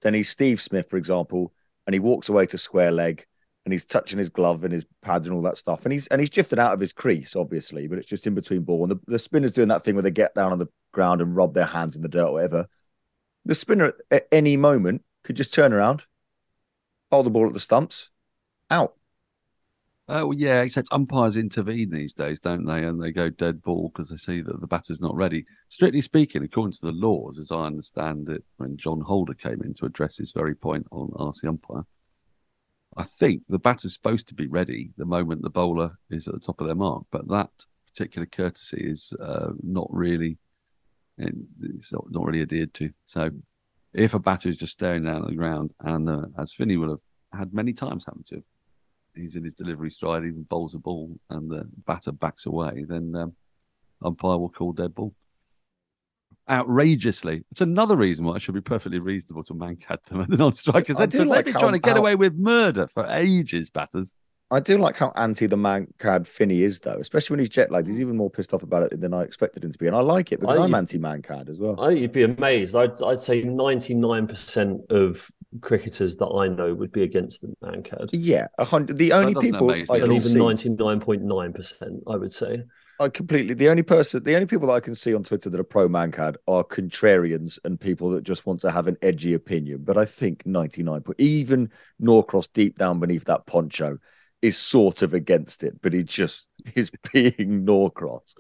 [0.03, 1.53] Then he's Steve Smith, for example,
[1.87, 3.27] and he walks away to square leg
[3.65, 5.85] and he's touching his glove and his pads and all that stuff.
[5.85, 8.63] And he's and he's drifted out of his crease, obviously, but it's just in between
[8.63, 8.85] ball.
[8.85, 11.37] And the, the spinner's doing that thing where they get down on the ground and
[11.37, 12.69] rub their hands in the dirt or whatever.
[13.45, 16.07] The spinner at, at any moment could just turn around,
[17.11, 18.11] hold the ball at the stumps,
[18.71, 18.95] out.
[20.11, 22.83] Oh yeah, except umpires intervene these days, don't they?
[22.85, 25.45] And they go dead ball because they see that the batter's not ready.
[25.69, 29.75] Strictly speaking, according to the laws, as I understand it, when John Holder came in
[29.75, 31.83] to address this very point on the Umpire,
[32.97, 36.41] I think the batter's supposed to be ready the moment the bowler is at the
[36.41, 37.51] top of their mark, but that
[37.87, 40.39] particular courtesy is uh, not really
[41.19, 42.91] it's not really adhered to.
[43.05, 43.31] So
[43.93, 46.91] if a batter is just staring down at the ground, and uh, as Finny will
[46.91, 48.45] have had many times happen to him,
[49.19, 53.15] he's in his delivery stride, even bowls a ball, and the batter backs away, then
[53.15, 53.35] um,
[54.03, 55.15] umpire will call dead ball.
[56.49, 60.37] Outrageously, it's another reason why it should be perfectly reasonable to mankad them at the
[60.37, 60.97] non-strikers.
[60.97, 64.15] They've been trying to get how- away with murder for ages, batters.
[64.51, 67.71] I do like how anti the man cad Finny is, though, especially when he's jet
[67.71, 67.87] lagged.
[67.89, 69.87] He's even more pissed off about it than I expected him to be.
[69.87, 71.79] And I like it because I- I'm anti Mankad as well.
[71.79, 72.75] I think you'd be amazed.
[72.75, 75.31] I'd, I'd say 99% of
[75.61, 78.09] cricketers that I know would be against the Mankad.
[78.13, 78.97] Yeah, a hundred.
[78.97, 82.63] The only people I can And even see, 99.9%, I would say.
[83.01, 83.55] I completely.
[83.55, 85.89] The only person, the only people that I can see on Twitter that are pro
[85.89, 89.83] Mankad are contrarians and people that just want to have an edgy opinion.
[89.85, 91.03] But I think 99.
[91.03, 93.99] point- Even Norcross, deep down beneath that poncho,
[94.43, 98.35] is sort of against it, but he just is being Norcross.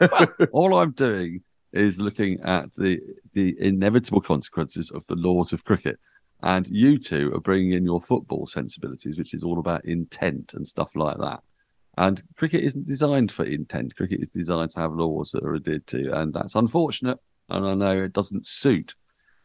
[0.52, 2.98] All I'm doing is looking at the
[3.32, 5.98] the inevitable consequences of the laws of cricket.
[6.42, 10.66] And you two are bringing in your football sensibilities, which is all about intent and
[10.66, 11.40] stuff like that.
[11.98, 13.94] And cricket isn't designed for intent.
[13.94, 16.18] Cricket is designed to have laws that are adhered to.
[16.18, 17.18] And that's unfortunate.
[17.50, 18.94] And I know it doesn't suit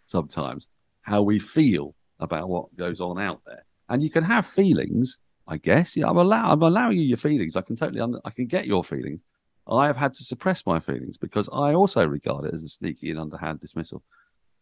[0.05, 0.69] sometimes
[1.01, 3.65] how we feel about what goes on out there.
[3.89, 5.95] And you can have feelings, I guess.
[5.95, 7.55] Yeah, I'm, allow- I'm allowing you your feelings.
[7.55, 9.21] I can totally, I can get your feelings.
[9.67, 13.09] I have had to suppress my feelings because I also regard it as a sneaky
[13.09, 14.03] and underhand dismissal.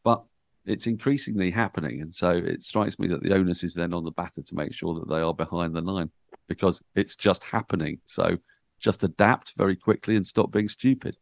[0.04, 0.24] But
[0.66, 2.02] it's increasingly happening.
[2.02, 4.74] And so it strikes me that the onus is then on the batter to make
[4.74, 6.10] sure that they are behind the line
[6.48, 8.00] because it's just happening.
[8.06, 8.38] So
[8.80, 11.18] just adapt very quickly and stop being stupid.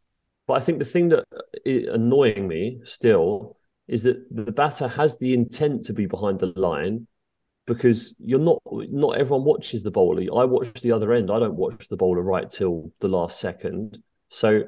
[0.47, 1.25] But I think the thing that
[1.65, 6.53] is annoying me still is that the batter has the intent to be behind the
[6.55, 7.07] line
[7.67, 10.23] because you're not not everyone watches the bowler.
[10.35, 11.31] I watch the other end.
[11.31, 14.01] I don't watch the bowler right till the last second.
[14.29, 14.63] So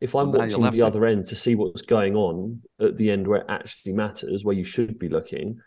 [0.00, 0.86] if I'm Well, watching the to.
[0.86, 4.56] other end to see what's going on at the end where it actually matters, where
[4.56, 5.60] you should be looking,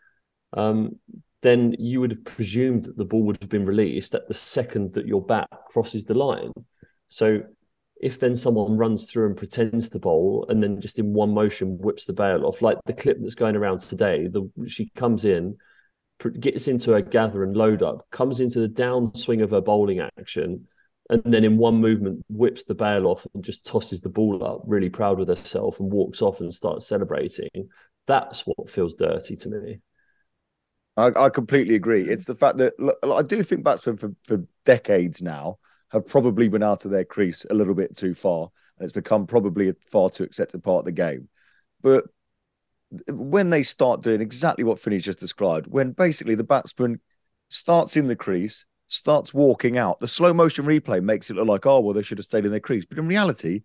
[0.53, 0.99] um,
[1.41, 4.93] then you would have presumed that the ball would have been released at the second
[4.93, 6.51] that your bat crosses the line.
[7.07, 7.43] So
[8.01, 11.77] if then someone runs through and pretends to bowl and then just in one motion
[11.77, 15.57] whips the bail off, like the clip that's going around today, the she comes in,
[16.39, 20.67] gets into her gather and load up, comes into the downswing of her bowling action,
[21.09, 24.61] and then in one movement whips the bail off and just tosses the ball up,
[24.65, 27.69] really proud with herself, and walks off and starts celebrating.
[28.07, 29.79] That's what feels dirty to me.
[30.97, 32.07] I, I completely agree.
[32.07, 35.57] It's the fact that look, I do think batsmen for, for decades now
[35.89, 39.27] have probably been out of their crease a little bit too far, and it's become
[39.27, 41.27] probably a far too accepted part of the game.
[41.81, 42.05] But
[43.07, 46.99] when they start doing exactly what Finny just described, when basically the batsman
[47.49, 51.65] starts in the crease, starts walking out, the slow motion replay makes it look like,
[51.65, 52.85] oh, well, they should have stayed in their crease.
[52.85, 53.61] But in reality,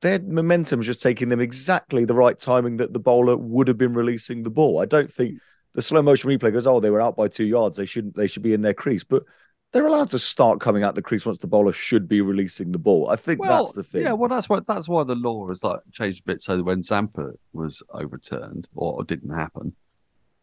[0.00, 3.78] their momentum is just taking them exactly the right timing that the bowler would have
[3.78, 4.80] been releasing the ball.
[4.80, 5.38] I don't think
[5.74, 7.76] the slow motion replay goes, oh, they were out by two yards.
[7.76, 9.04] They shouldn't, they should be in their crease.
[9.04, 9.24] But
[9.72, 12.78] they're allowed to start coming out the crease once the bowler should be releasing the
[12.78, 13.08] ball.
[13.10, 14.02] I think Well, that's the thing.
[14.02, 16.42] Yeah, well, that's what that's why the law has like changed a bit.
[16.42, 19.74] So that when Zampa was overturned or didn't happen,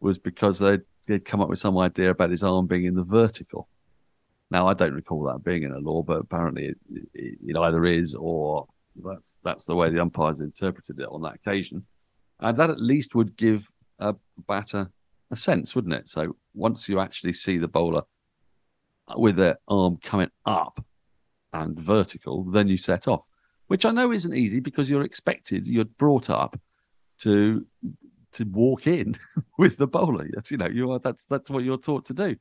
[0.00, 3.04] was because they'd, they'd come up with some idea about his arm being in the
[3.04, 3.68] vertical.
[4.50, 6.78] Now I don't recall that being in a law, but apparently it,
[7.14, 8.66] it, it either is or
[9.04, 11.86] that's that's the way the umpires interpreted it on that occasion,
[12.40, 13.68] and that at least would give
[14.00, 14.16] a
[14.48, 14.90] batter
[15.30, 16.08] a sense, wouldn't it?
[16.08, 18.02] So once you actually see the bowler
[19.16, 20.84] with their arm coming up
[21.52, 23.22] and vertical, then you set off,
[23.66, 26.58] which I know isn't easy because you're expected, you're brought up
[27.20, 27.66] to
[28.32, 29.16] to walk in
[29.58, 30.28] with the bowler.
[30.32, 32.36] That's you know you are that's that's what you're taught to do.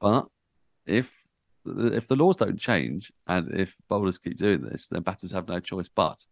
[0.00, 0.26] But
[0.86, 1.24] if
[1.66, 5.60] if the laws don't change and if bowlers keep doing this, then batters have no
[5.60, 6.24] choice but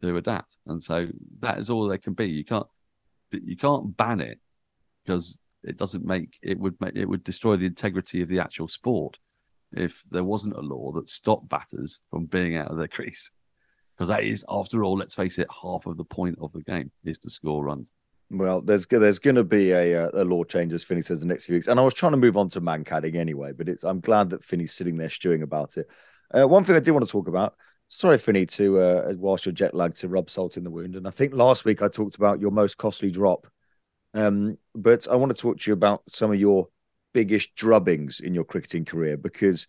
[0.00, 0.58] to adapt.
[0.66, 1.08] And so
[1.40, 2.28] that is all they can be.
[2.28, 2.66] You can't
[3.32, 4.38] you can't ban it
[5.04, 8.68] because it doesn't make it would make it would destroy the integrity of the actual
[8.68, 9.18] sport
[9.72, 13.30] if there wasn't a law that stopped batters from being out of their crease.
[13.96, 16.90] Because that is, after all, let's face it, half of the point of the game
[17.04, 17.90] is to score runs.
[18.30, 21.26] Well, there's there's going to be a, uh, a law change, as Finny says, the
[21.26, 21.66] next few weeks.
[21.66, 24.44] And I was trying to move on to Mankading anyway, but it's, I'm glad that
[24.44, 25.88] Finny's sitting there stewing about it.
[26.32, 27.54] Uh, one thing I do want to talk about.
[27.88, 30.94] Sorry, Finny, to uh, whilst you're jet lagged, to rub salt in the wound.
[30.94, 33.48] And I think last week I talked about your most costly drop,
[34.14, 36.68] um, but I want to talk to you about some of your
[37.12, 39.66] biggest drubbings in your cricketing career because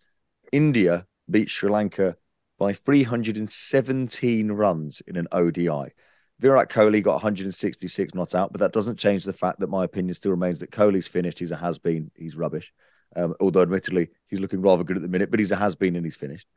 [0.52, 2.16] India beat Sri Lanka
[2.58, 5.92] by 317 runs in an ODI.
[6.38, 10.14] Virat Kohli got 166 not out, but that doesn't change the fact that my opinion
[10.14, 11.38] still remains that Kohli's finished.
[11.38, 12.10] He's a has been.
[12.16, 12.72] He's rubbish.
[13.14, 15.96] Um, although admittedly he's looking rather good at the minute, but he's a has been
[15.96, 16.48] and he's finished.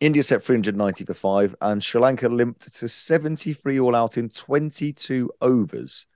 [0.00, 5.30] India set 390 for five, and Sri Lanka limped to 73 all out in 22
[5.40, 6.06] overs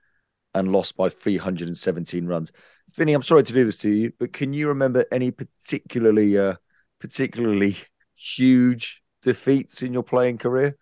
[0.53, 2.51] and lost by 317 runs.
[2.91, 6.55] Finny, I'm sorry to do this to you, but can you remember any particularly uh,
[6.99, 7.77] particularly
[8.15, 10.77] huge defeats in your playing career?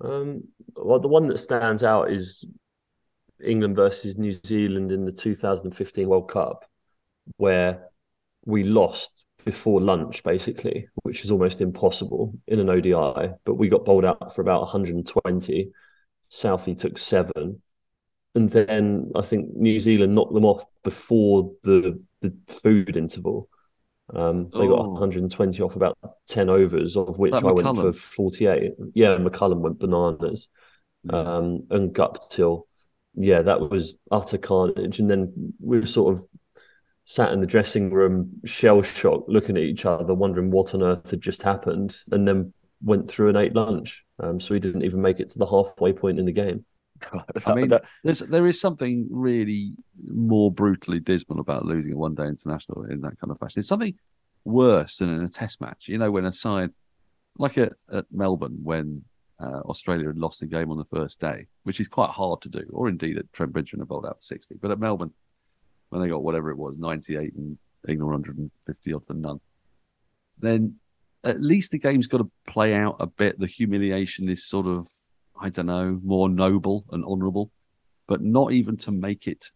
[0.00, 0.44] Um,
[0.74, 2.44] well, the one that stands out is
[3.42, 6.64] England versus New Zealand in the 2015 World Cup,
[7.36, 7.84] where
[8.44, 13.32] we lost before lunch, basically, which is almost impossible in an ODI.
[13.44, 15.70] But we got bowled out for about 120.
[16.30, 17.62] Southee took seven.
[18.36, 23.48] And then I think New Zealand knocked them off before the the food interval.
[24.14, 24.90] Um, they got Oh.
[24.90, 28.74] 120 off about 10 overs, of which That I went for 48.
[28.94, 30.48] Yeah, McCullum went bananas.
[31.10, 32.66] Um, and Guptill,
[33.14, 34.98] yeah, that was utter carnage.
[35.00, 36.24] And then we were sort of
[37.04, 41.10] sat in the dressing room, shell shocked, looking at each other, wondering what on earth
[41.10, 44.04] had just happened, and then went through and ate lunch.
[44.20, 46.64] Um, so we didn't even make it to the halfway point in the game.
[47.46, 47.72] I mean,
[48.04, 49.72] there's there is something really
[50.08, 53.60] more brutally dismal about losing a one day international in that kind of fashion.
[53.60, 53.94] It's something
[54.44, 55.88] worse than in a test match.
[55.88, 56.70] You know, when a side
[57.38, 59.02] like at, at Melbourne, when
[59.40, 62.48] uh, Australia had lost the game on the first day, which is quite hard to
[62.48, 64.56] do, or indeed at Trent Bridge when they bowled out for 60.
[64.60, 65.12] But at Melbourne,
[65.90, 69.40] when they got whatever it was, 98 and England 150 odd for none,
[70.38, 70.76] then
[71.24, 73.38] at least the game's got to play out a bit.
[73.38, 74.88] The humiliation is sort of,
[75.40, 77.50] I don't know, more noble and honourable,
[78.06, 79.50] but not even to make it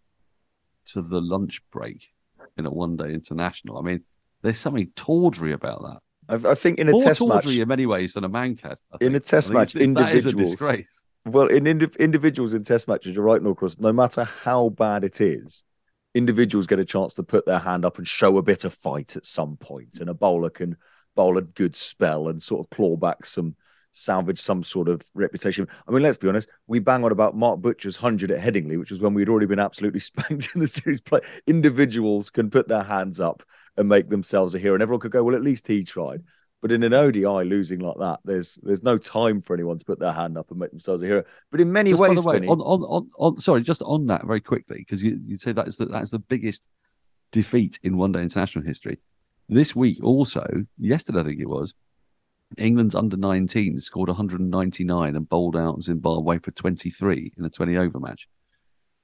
[0.87, 2.09] to the lunch break
[2.57, 3.79] in a one day international.
[3.79, 4.03] I mean,
[4.43, 6.47] there's something tawdry about that.
[6.47, 8.77] I, I think in a More test match, tawdry in many ways than a mankad.
[8.93, 11.03] I in a test match, it's- that is a disgrace.
[11.27, 13.79] Well, in indi- individuals in test matches, you're right, Norcross.
[13.79, 15.63] No matter how bad it is,
[16.15, 19.17] individuals get a chance to put their hand up and show a bit of fight
[19.17, 20.77] at some point, and a bowler can
[21.15, 23.55] bowl a good spell and sort of claw back some,
[23.93, 25.69] salvage some sort of reputation.
[25.87, 26.49] I mean, let's be honest.
[26.67, 29.59] We bang on about Mark Butcher's hundred at Headingley, which was when we'd already been
[29.59, 31.21] absolutely spanked in the series play.
[31.47, 33.43] Individuals can put their hands up
[33.77, 36.23] and make themselves a hero, and everyone could go, "Well, at least he tried."
[36.63, 39.99] But in an ODI losing like that, there's there's no time for anyone to put
[39.99, 41.25] their hand up and make themselves a hero.
[41.51, 44.43] But in many Just ways, way, on, on, on, on, sorry, just on that very
[44.43, 46.67] quickly, because you, you say that is the, that's the biggest
[47.33, 48.99] defeat in one day international history.
[49.49, 50.47] This week, also,
[50.79, 51.75] yesterday, I think it was,
[52.59, 58.01] England's under 19 scored 199 and bowled out Zimbabwe for 23 in a 20 over
[58.01, 58.29] match,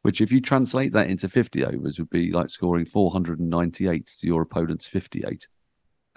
[0.03, 4.43] which, if you translate that into 50 overs, would be like scoring 498 to your
[4.43, 5.49] opponent's 58.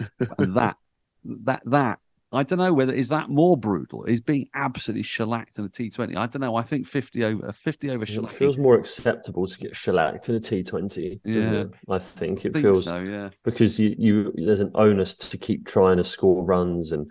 [0.38, 0.76] and that
[1.24, 1.98] that that
[2.32, 4.04] I don't know whether is that more brutal.
[4.04, 6.14] Is being absolutely shellacked in a T Twenty.
[6.16, 6.54] I don't know.
[6.54, 10.36] I think fifty over a fifty over It feels more acceptable to get shellacked in
[10.36, 11.60] a T Twenty, doesn't Yeah.
[11.62, 11.70] it?
[11.88, 13.30] I think it think feels so, yeah.
[13.44, 17.10] because you you there's an onus to keep trying to score runs, and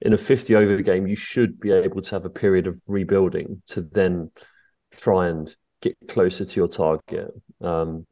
[0.00, 3.62] in a fifty over game, you should be able to have a period of rebuilding
[3.68, 4.30] to then
[4.92, 7.32] try and get closer to your target.
[7.60, 8.06] Um,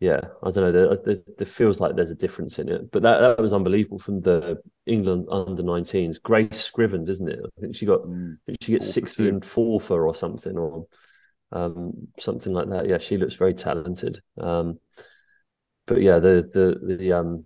[0.00, 0.96] yeah, I don't know.
[1.04, 4.20] There, there, feels like there's a difference in it, but that, that was unbelievable from
[4.20, 6.22] the England under 19s.
[6.22, 7.40] Grace Scrivens, isn't it?
[7.44, 10.14] I think she got, I think she gets Four for 60 and four for or
[10.14, 10.86] something, or
[11.50, 12.88] um, something like that.
[12.88, 14.20] Yeah, she looks very talented.
[14.40, 14.78] Um,
[15.88, 17.44] but yeah, the the the um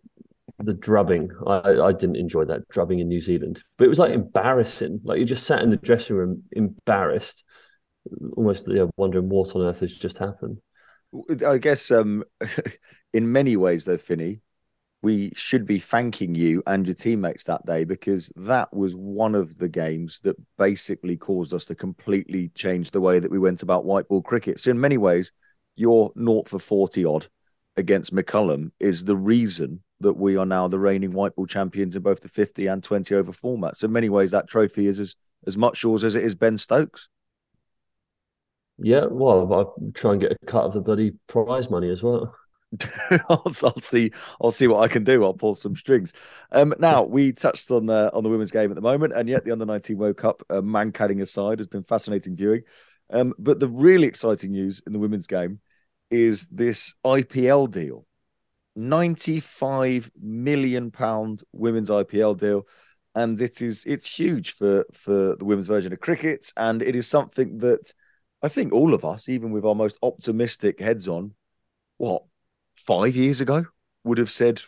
[0.59, 4.13] the drubbing, I I didn't enjoy that drubbing in New Zealand, but it was like
[4.13, 5.01] embarrassing.
[5.05, 7.45] Like you just sat in the dressing room embarrassed,
[8.37, 10.59] almost yeah, wondering what on earth has just happened.
[11.47, 12.25] I guess um,
[13.13, 14.41] in many ways, though, Finny,
[15.03, 19.59] we should be thanking you and your teammates that day because that was one of
[19.59, 23.85] the games that basically caused us to completely change the way that we went about
[23.85, 24.61] white ball cricket.
[24.61, 25.33] So, in many ways,
[25.75, 27.27] your naught for 40 odd
[27.77, 32.03] against McCullum is the reason that we are now the reigning white ball champions in
[32.03, 33.79] both the 50 and 20 over formats.
[33.79, 36.57] So, in many ways, that trophy is as, as much yours as it is Ben
[36.57, 37.09] Stokes.
[38.79, 42.35] Yeah, well, I'll try and get a cut of the bloody prize money as well.
[43.29, 44.11] I'll, see.
[44.41, 45.25] I'll see what I can do.
[45.25, 46.13] I'll pull some strings.
[46.51, 49.45] Um, now we touched on the on the women's game at the moment, and yet
[49.45, 52.63] the under nineteen World Cup, uh, Mankadding aside, has been fascinating viewing.
[53.11, 55.61] Um, but the really exciting news in the women's game
[56.11, 58.07] is this IPL deal,
[58.75, 62.67] ninety five million pound women's IPL deal,
[63.15, 67.07] and it is it's huge for for the women's version of cricket, and it is
[67.07, 67.93] something that
[68.43, 71.35] I think all of us, even with our most optimistic heads on,
[71.99, 72.23] what
[72.77, 73.65] five years ago
[74.05, 74.61] would have said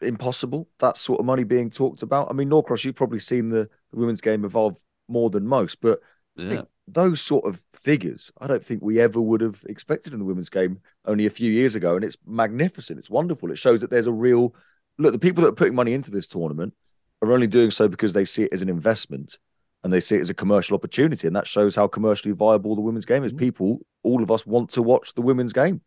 [0.00, 0.68] impossible.
[0.78, 2.30] That sort of money being talked about.
[2.30, 4.76] I mean, Norcross, you've probably seen the, the women's game evolve
[5.08, 6.00] more than most, but
[6.38, 10.18] I think those sort of figures, I don't think we ever would have expected in
[10.18, 11.94] the women's game only a few years ago.
[11.94, 12.98] And it's magnificent.
[12.98, 13.50] It's wonderful.
[13.50, 14.54] It shows that there's a real
[14.98, 15.12] look.
[15.12, 16.74] The people that are putting money into this tournament
[17.22, 19.38] are only doing so because they see it as an investment
[19.84, 21.26] and they see it as a commercial opportunity.
[21.26, 23.32] And that shows how commercially viable the women's game is.
[23.32, 23.38] Mm-hmm.
[23.38, 25.82] People, all of us want to watch the women's game.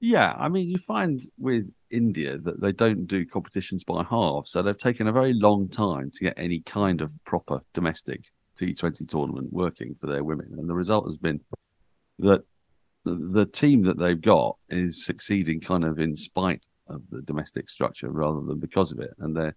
[0.00, 4.62] Yeah, I mean, you find with India that they don't do competitions by halves, so
[4.62, 8.24] they've taken a very long time to get any kind of proper domestic
[8.60, 11.40] T20 tournament working for their women, and the result has been
[12.20, 12.42] that
[13.04, 17.68] the, the team that they've got is succeeding kind of in spite of the domestic
[17.68, 19.56] structure rather than because of it, and they're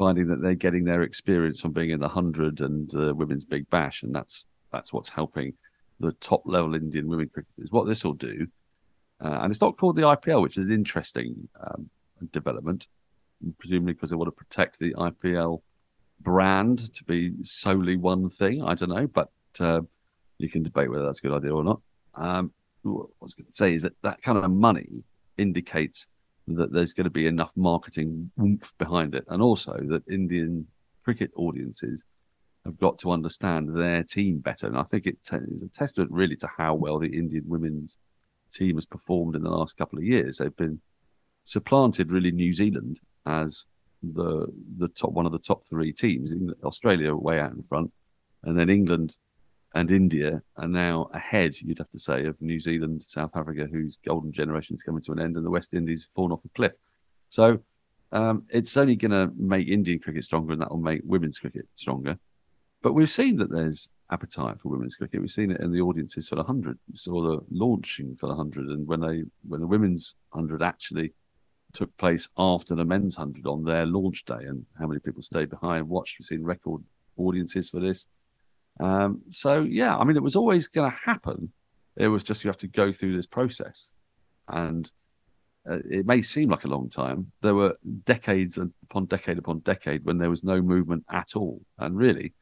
[0.00, 3.68] finding that they're getting their experience from being in the hundred and uh, women's big
[3.68, 5.52] bash, and that's that's what's helping
[6.00, 7.70] the top level Indian women cricketers.
[7.70, 8.46] What this will do.
[9.22, 11.90] Uh, and it's not called the IPL, which is an interesting um,
[12.32, 12.88] development,
[13.58, 15.60] presumably because they want to protect the IPL
[16.22, 18.62] brand to be solely one thing.
[18.64, 19.28] I don't know, but
[19.60, 19.82] uh,
[20.38, 21.82] you can debate whether that's a good idea or not.
[22.14, 24.88] Um, what I was going to say is that that kind of money
[25.36, 26.06] indicates
[26.48, 30.66] that there's going to be enough marketing oomph behind it, and also that Indian
[31.04, 32.04] cricket audiences
[32.64, 34.66] have got to understand their team better.
[34.66, 37.96] And I think it t- is a testament really to how well the Indian women's
[38.52, 40.38] team has performed in the last couple of years.
[40.38, 40.80] They've been
[41.44, 43.66] supplanted really New Zealand as
[44.02, 44.46] the
[44.78, 46.32] the top one of the top three teams.
[46.64, 47.92] Australia way out in front,
[48.44, 49.16] and then England
[49.74, 51.56] and India are now ahead.
[51.60, 55.12] You'd have to say of New Zealand, South Africa, whose golden generation is coming to
[55.12, 56.72] an end, and the West Indies have fallen off a cliff.
[57.28, 57.60] So
[58.12, 61.68] um, it's only going to make Indian cricket stronger, and that will make women's cricket
[61.76, 62.18] stronger.
[62.82, 65.20] But we've seen that there's appetite for women's cricket.
[65.20, 66.78] We've seen it in the audiences for the hundred.
[66.90, 71.12] We saw the launching for the hundred, and when they when the women's hundred actually
[71.72, 75.50] took place after the men's hundred on their launch day, and how many people stayed
[75.50, 76.18] behind watched.
[76.18, 76.82] We've seen record
[77.16, 78.06] audiences for this.
[78.80, 81.52] Um, so yeah, I mean, it was always going to happen.
[81.96, 83.90] It was just you have to go through this process,
[84.48, 84.90] and
[85.68, 87.30] uh, it may seem like a long time.
[87.42, 91.96] There were decades upon decade upon decade when there was no movement at all, and
[91.96, 92.32] really,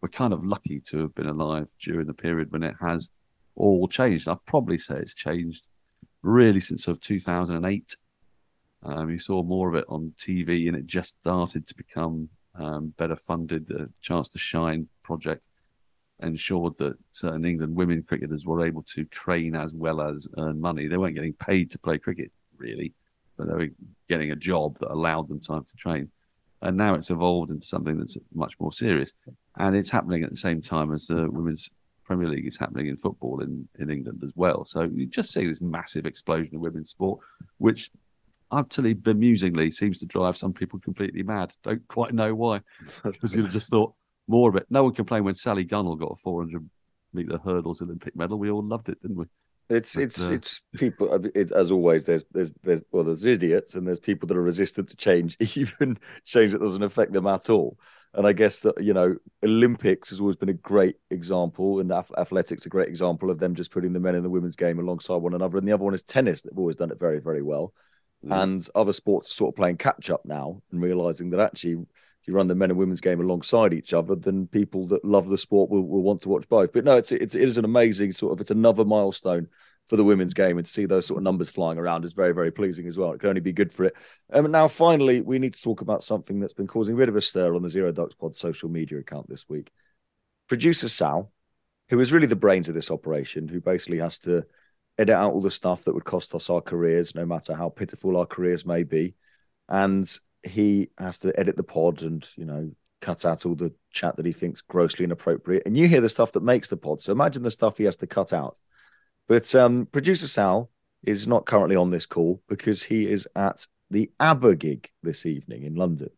[0.00, 3.10] we're kind of lucky to have been alive during the period when it has
[3.56, 4.28] all changed.
[4.28, 5.64] I'd probably say it's changed
[6.22, 7.96] really since sort of 2008.
[8.84, 12.94] Um, you saw more of it on TV, and it just started to become um,
[12.96, 13.66] better funded.
[13.66, 15.42] The Chance to Shine project
[16.20, 20.60] ensured that uh, certain England women cricketers were able to train as well as earn
[20.60, 20.86] money.
[20.86, 22.92] They weren't getting paid to play cricket, really,
[23.36, 23.68] but they were
[24.08, 26.10] getting a job that allowed them time to train.
[26.60, 29.12] And now it's evolved into something that's much more serious.
[29.56, 31.70] And it's happening at the same time as the Women's
[32.04, 34.64] Premier League is happening in football in, in England as well.
[34.64, 37.20] So you just see this massive explosion of women's sport,
[37.58, 37.90] which
[38.50, 41.52] utterly bemusingly seems to drive some people completely mad.
[41.62, 42.62] Don't quite know why.
[43.04, 43.94] Because you'd have just thought
[44.28, 44.66] more of it.
[44.70, 46.68] No one complained when Sally Gunnell got a 400
[47.12, 48.38] meter hurdles Olympic medal.
[48.38, 49.24] We all loved it, didn't we?
[49.70, 51.26] It's But, it's uh, it's people.
[51.34, 54.88] It, as always, there's there's there's well, there's idiots and there's people that are resistant
[54.90, 57.78] to change, even change that doesn't affect them at all.
[58.14, 62.64] And I guess that you know, Olympics has always been a great example, and athletics
[62.64, 65.34] a great example of them just putting the men and the women's game alongside one
[65.34, 65.58] another.
[65.58, 66.40] And the other one is tennis.
[66.40, 67.74] They've always done it very very well.
[68.30, 71.86] And other sports are sort of playing catch up now and realizing that actually,
[72.28, 75.38] you run the men and women's game alongside each other, then people that love the
[75.38, 76.72] sport will, will want to watch both.
[76.72, 79.48] But no, it's, it's it is an amazing sort of it's another milestone
[79.88, 82.34] for the women's game, and to see those sort of numbers flying around is very
[82.34, 83.12] very pleasing as well.
[83.12, 83.94] It can only be good for it.
[84.32, 87.08] Um, and now finally, we need to talk about something that's been causing a bit
[87.08, 89.70] of a stir on the Zero Ducks Pod social media account this week.
[90.48, 91.32] Producer Sal,
[91.88, 94.44] who is really the brains of this operation, who basically has to
[94.98, 98.16] edit out all the stuff that would cost us our careers, no matter how pitiful
[98.16, 99.14] our careers may be.
[99.68, 100.10] And
[100.42, 102.70] he has to edit the pod and, you know,
[103.00, 105.64] cut out all the chat that he thinks grossly inappropriate.
[105.66, 107.00] And you hear the stuff that makes the pod.
[107.00, 108.58] So imagine the stuff he has to cut out.
[109.28, 110.70] But um, producer Sal
[111.04, 115.64] is not currently on this call because he is at the ABBA gig this evening
[115.64, 116.10] in London.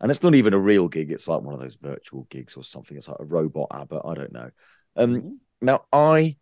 [0.00, 1.10] And it's not even a real gig.
[1.10, 2.96] It's like one of those virtual gigs or something.
[2.96, 4.02] It's like a robot ABBA.
[4.04, 4.50] I don't know.
[4.94, 6.36] Um, now, I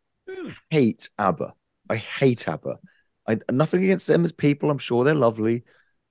[0.70, 1.54] hate ABBA.
[1.88, 2.78] I hate ABBA.
[3.28, 4.70] I nothing against them as people.
[4.70, 5.64] I'm sure they're lovely.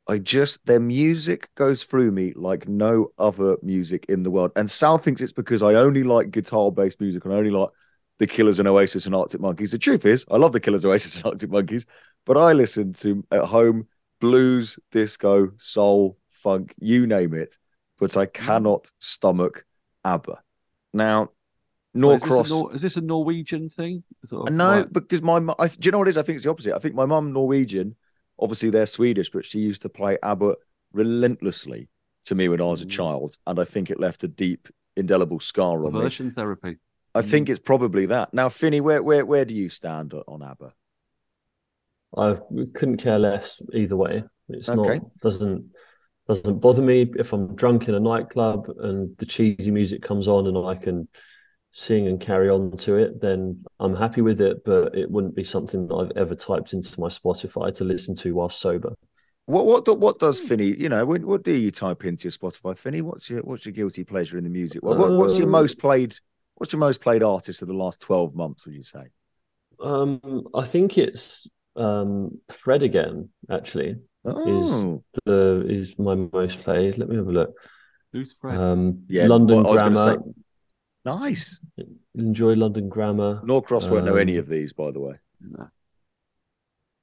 [0.08, 4.52] I just their music goes through me like no other music in the world.
[4.56, 7.70] And Sal thinks it's because I only like guitar-based music and I only like
[8.20, 9.72] the Killers and Oasis and Arctic Monkeys.
[9.72, 11.86] The truth is, I love the Killers, Oasis and Arctic Monkeys,
[12.26, 13.88] but I listen to at home
[14.20, 17.58] blues, disco, soul, funk, you name it.
[18.00, 18.34] But I mm.
[18.34, 19.66] cannot stomach
[20.04, 20.42] ABBA.
[20.94, 21.30] Now,
[21.94, 22.50] Well, is, this a Norcross.
[22.50, 24.04] Nor- is this a Norwegian thing?
[24.26, 26.18] Sort of No, like- because my I, do you know what it is?
[26.18, 26.76] I think it's the opposite.
[26.76, 27.96] I think my mum Norwegian.
[28.44, 30.56] Obviously, they're Swedish, but she used to play ABBA
[30.92, 31.88] relentlessly
[32.26, 32.92] to me when I was a mm.
[32.92, 34.68] child, and I think it left a deep,
[34.98, 36.00] indelible scar on me.
[36.00, 36.76] Aversion therapy.
[37.16, 37.26] I mm.
[37.26, 38.34] think it's probably that.
[38.34, 40.74] Now, Finny, where where where do you stand on ABBA?
[42.18, 42.36] I
[42.76, 44.24] couldn't care less either way.
[44.50, 45.00] It's Okay.
[45.00, 45.72] not doesn't
[46.28, 50.48] doesn't bother me if I'm drunk in a nightclub and the cheesy music comes on
[50.48, 51.08] and I can
[51.76, 54.64] sing and carry on to it, then I'm happy with it.
[54.64, 58.34] But it wouldn't be something that I've ever typed into my Spotify to listen to
[58.36, 58.94] while sober.
[59.46, 60.68] What what do- what does Finny?
[60.78, 63.02] You know, when, what do you type into your Spotify, Finny?
[63.02, 64.82] What's your what's your guilty pleasure in the music?
[64.84, 66.16] What, what- what's your Um, most played?
[66.56, 68.66] What's your most played artist of the last twelve months?
[68.66, 69.06] Would you say?
[69.82, 73.30] Um, I think it's um Fred again.
[73.50, 75.02] Actually, Oh.
[75.02, 76.98] is the is my most played.
[77.00, 77.54] Let me have a look.
[78.14, 78.58] Who's Fred?
[78.58, 80.24] Um, Yeah, London well, I was gonna Grammar.
[80.24, 80.43] say-
[81.06, 81.60] Nice.
[82.16, 83.42] Enjoy London Grammar.
[83.44, 85.16] Norcross won't know any Um, of these, by the way.
[85.42, 85.68] No.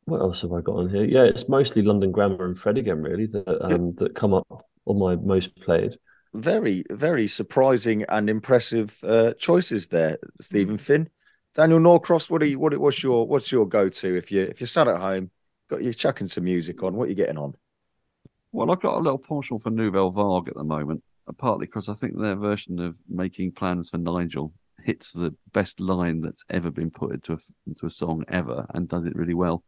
[0.07, 1.05] What else have I got on here?
[1.05, 4.47] Yeah, it's mostly London Grammar and Fred again, really, that um, that come up
[4.87, 5.97] on my most played.
[6.33, 11.09] very, very surprising and impressive uh, choices there, Steven Finn.
[11.55, 12.59] Daniel Norcross, what are you?
[12.59, 15.31] What what's your what's your go to if you if you're sat at home,
[15.69, 16.95] got you're chucking some music on?
[16.95, 17.55] What are you getting on?
[18.53, 21.03] Well, I've got a little penchant for Nouvelle Vague at the moment,
[21.39, 24.53] partly because I think their version of Making Plans for Nigel
[24.83, 28.89] hits the best line that's ever been put into a, into a song ever and
[28.89, 29.62] does it really well.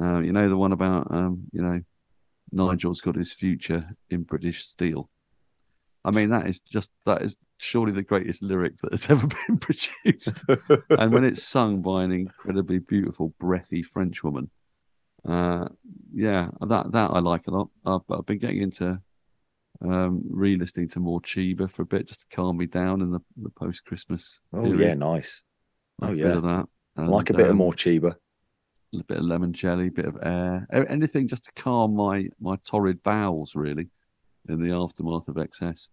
[0.00, 1.80] Uh, you know, the one about, um, you know,
[2.52, 5.08] Nigel's got his future in British steel.
[6.04, 9.58] I mean, that is just, that is surely the greatest lyric that has ever been
[9.58, 10.44] produced.
[10.90, 14.50] and when it's sung by an incredibly beautiful, breathy French woman,
[15.26, 15.68] uh,
[16.14, 17.68] yeah, that that I like a lot.
[17.84, 19.00] I've, I've been getting into
[19.84, 23.50] um, re-listening to Morcheeba for a bit, just to calm me down in the, the
[23.50, 24.40] post-Christmas.
[24.52, 24.80] Oh period.
[24.80, 25.42] yeah, nice.
[26.02, 26.66] Oh A bit yeah, that.
[26.96, 28.16] I like a And, bit of um, Morcheeba.
[28.94, 32.56] a bit of lemon jelly, a bit of air, anything just to calm my my
[32.64, 33.88] torrid bowels, really,
[34.48, 35.88] in the aftermath of excess.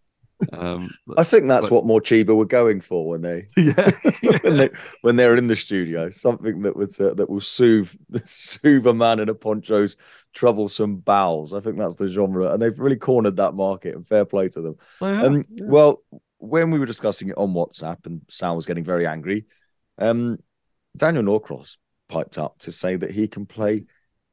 [0.52, 3.92] Um, I think that's but- what Morcheeba were going for when they yeah,
[4.42, 4.70] when they
[5.02, 6.10] when they're in the studio.
[6.10, 7.94] Something that would uh, that will soothe
[8.26, 9.98] soothe a man in a poncho's
[10.34, 11.54] troublesome bowels.
[11.54, 13.96] I think that's the genre, and they've really cornered that market.
[13.96, 14.76] And fair play to them.
[15.00, 15.66] Have, Um, yeah.
[15.68, 16.04] Well,
[16.38, 19.46] when we were discussing it on WhatsApp, and Sal was getting very angry,
[19.98, 20.38] um,
[20.98, 21.78] Daniel Norcross
[22.10, 23.86] piped up to say that he can play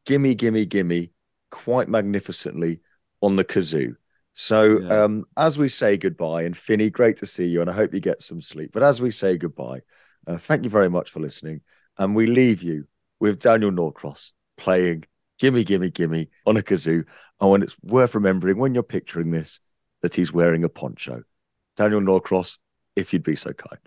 [0.05, 1.13] "Gimme, Gimme, Gimme"
[1.51, 2.81] quite magnificently
[3.21, 3.95] on the kazoo.
[4.35, 5.05] So, Yeah.
[5.05, 8.01] um, as we say goodbye, and Finny, great to see you, and I hope you
[8.01, 8.71] get some sleep.
[8.73, 9.83] But as we say goodbye,
[10.27, 11.61] uh, thank you very much for listening,
[11.99, 12.87] and we leave you
[13.21, 15.05] with Daniel Norcross playing
[15.39, 17.07] "Gimme, Gimme, Gimme" on a kazoo.
[17.41, 19.61] Oh, and it's worth remembering when you're picturing this
[20.01, 21.23] that he's wearing a poncho.
[21.77, 22.59] Daniel Norcross,
[22.97, 23.81] if you'd be so kind.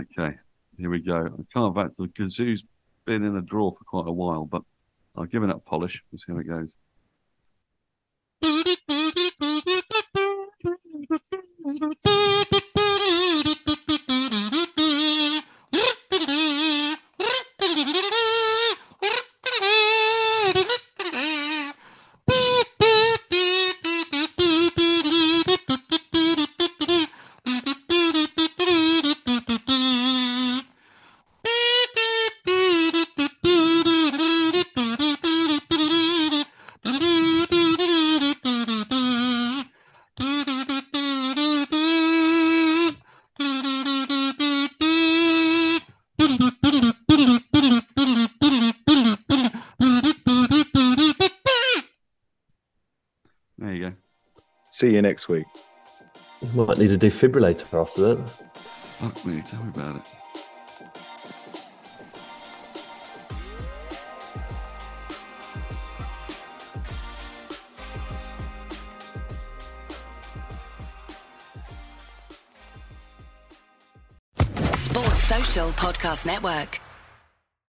[0.00, 0.36] Okay,
[0.76, 1.26] here we go.
[1.26, 2.64] I can't back the kazoo's
[3.04, 4.62] been in a drawer for quite a while, but
[5.16, 6.02] I've given up polish.
[6.10, 6.76] We'll see how it goes.
[55.08, 55.46] Next week.
[56.42, 58.30] You Might need a defibrillator after that.
[58.98, 59.40] Fuck me.
[59.40, 60.02] Tell me about it.
[74.74, 76.80] Sports Social Podcast Network.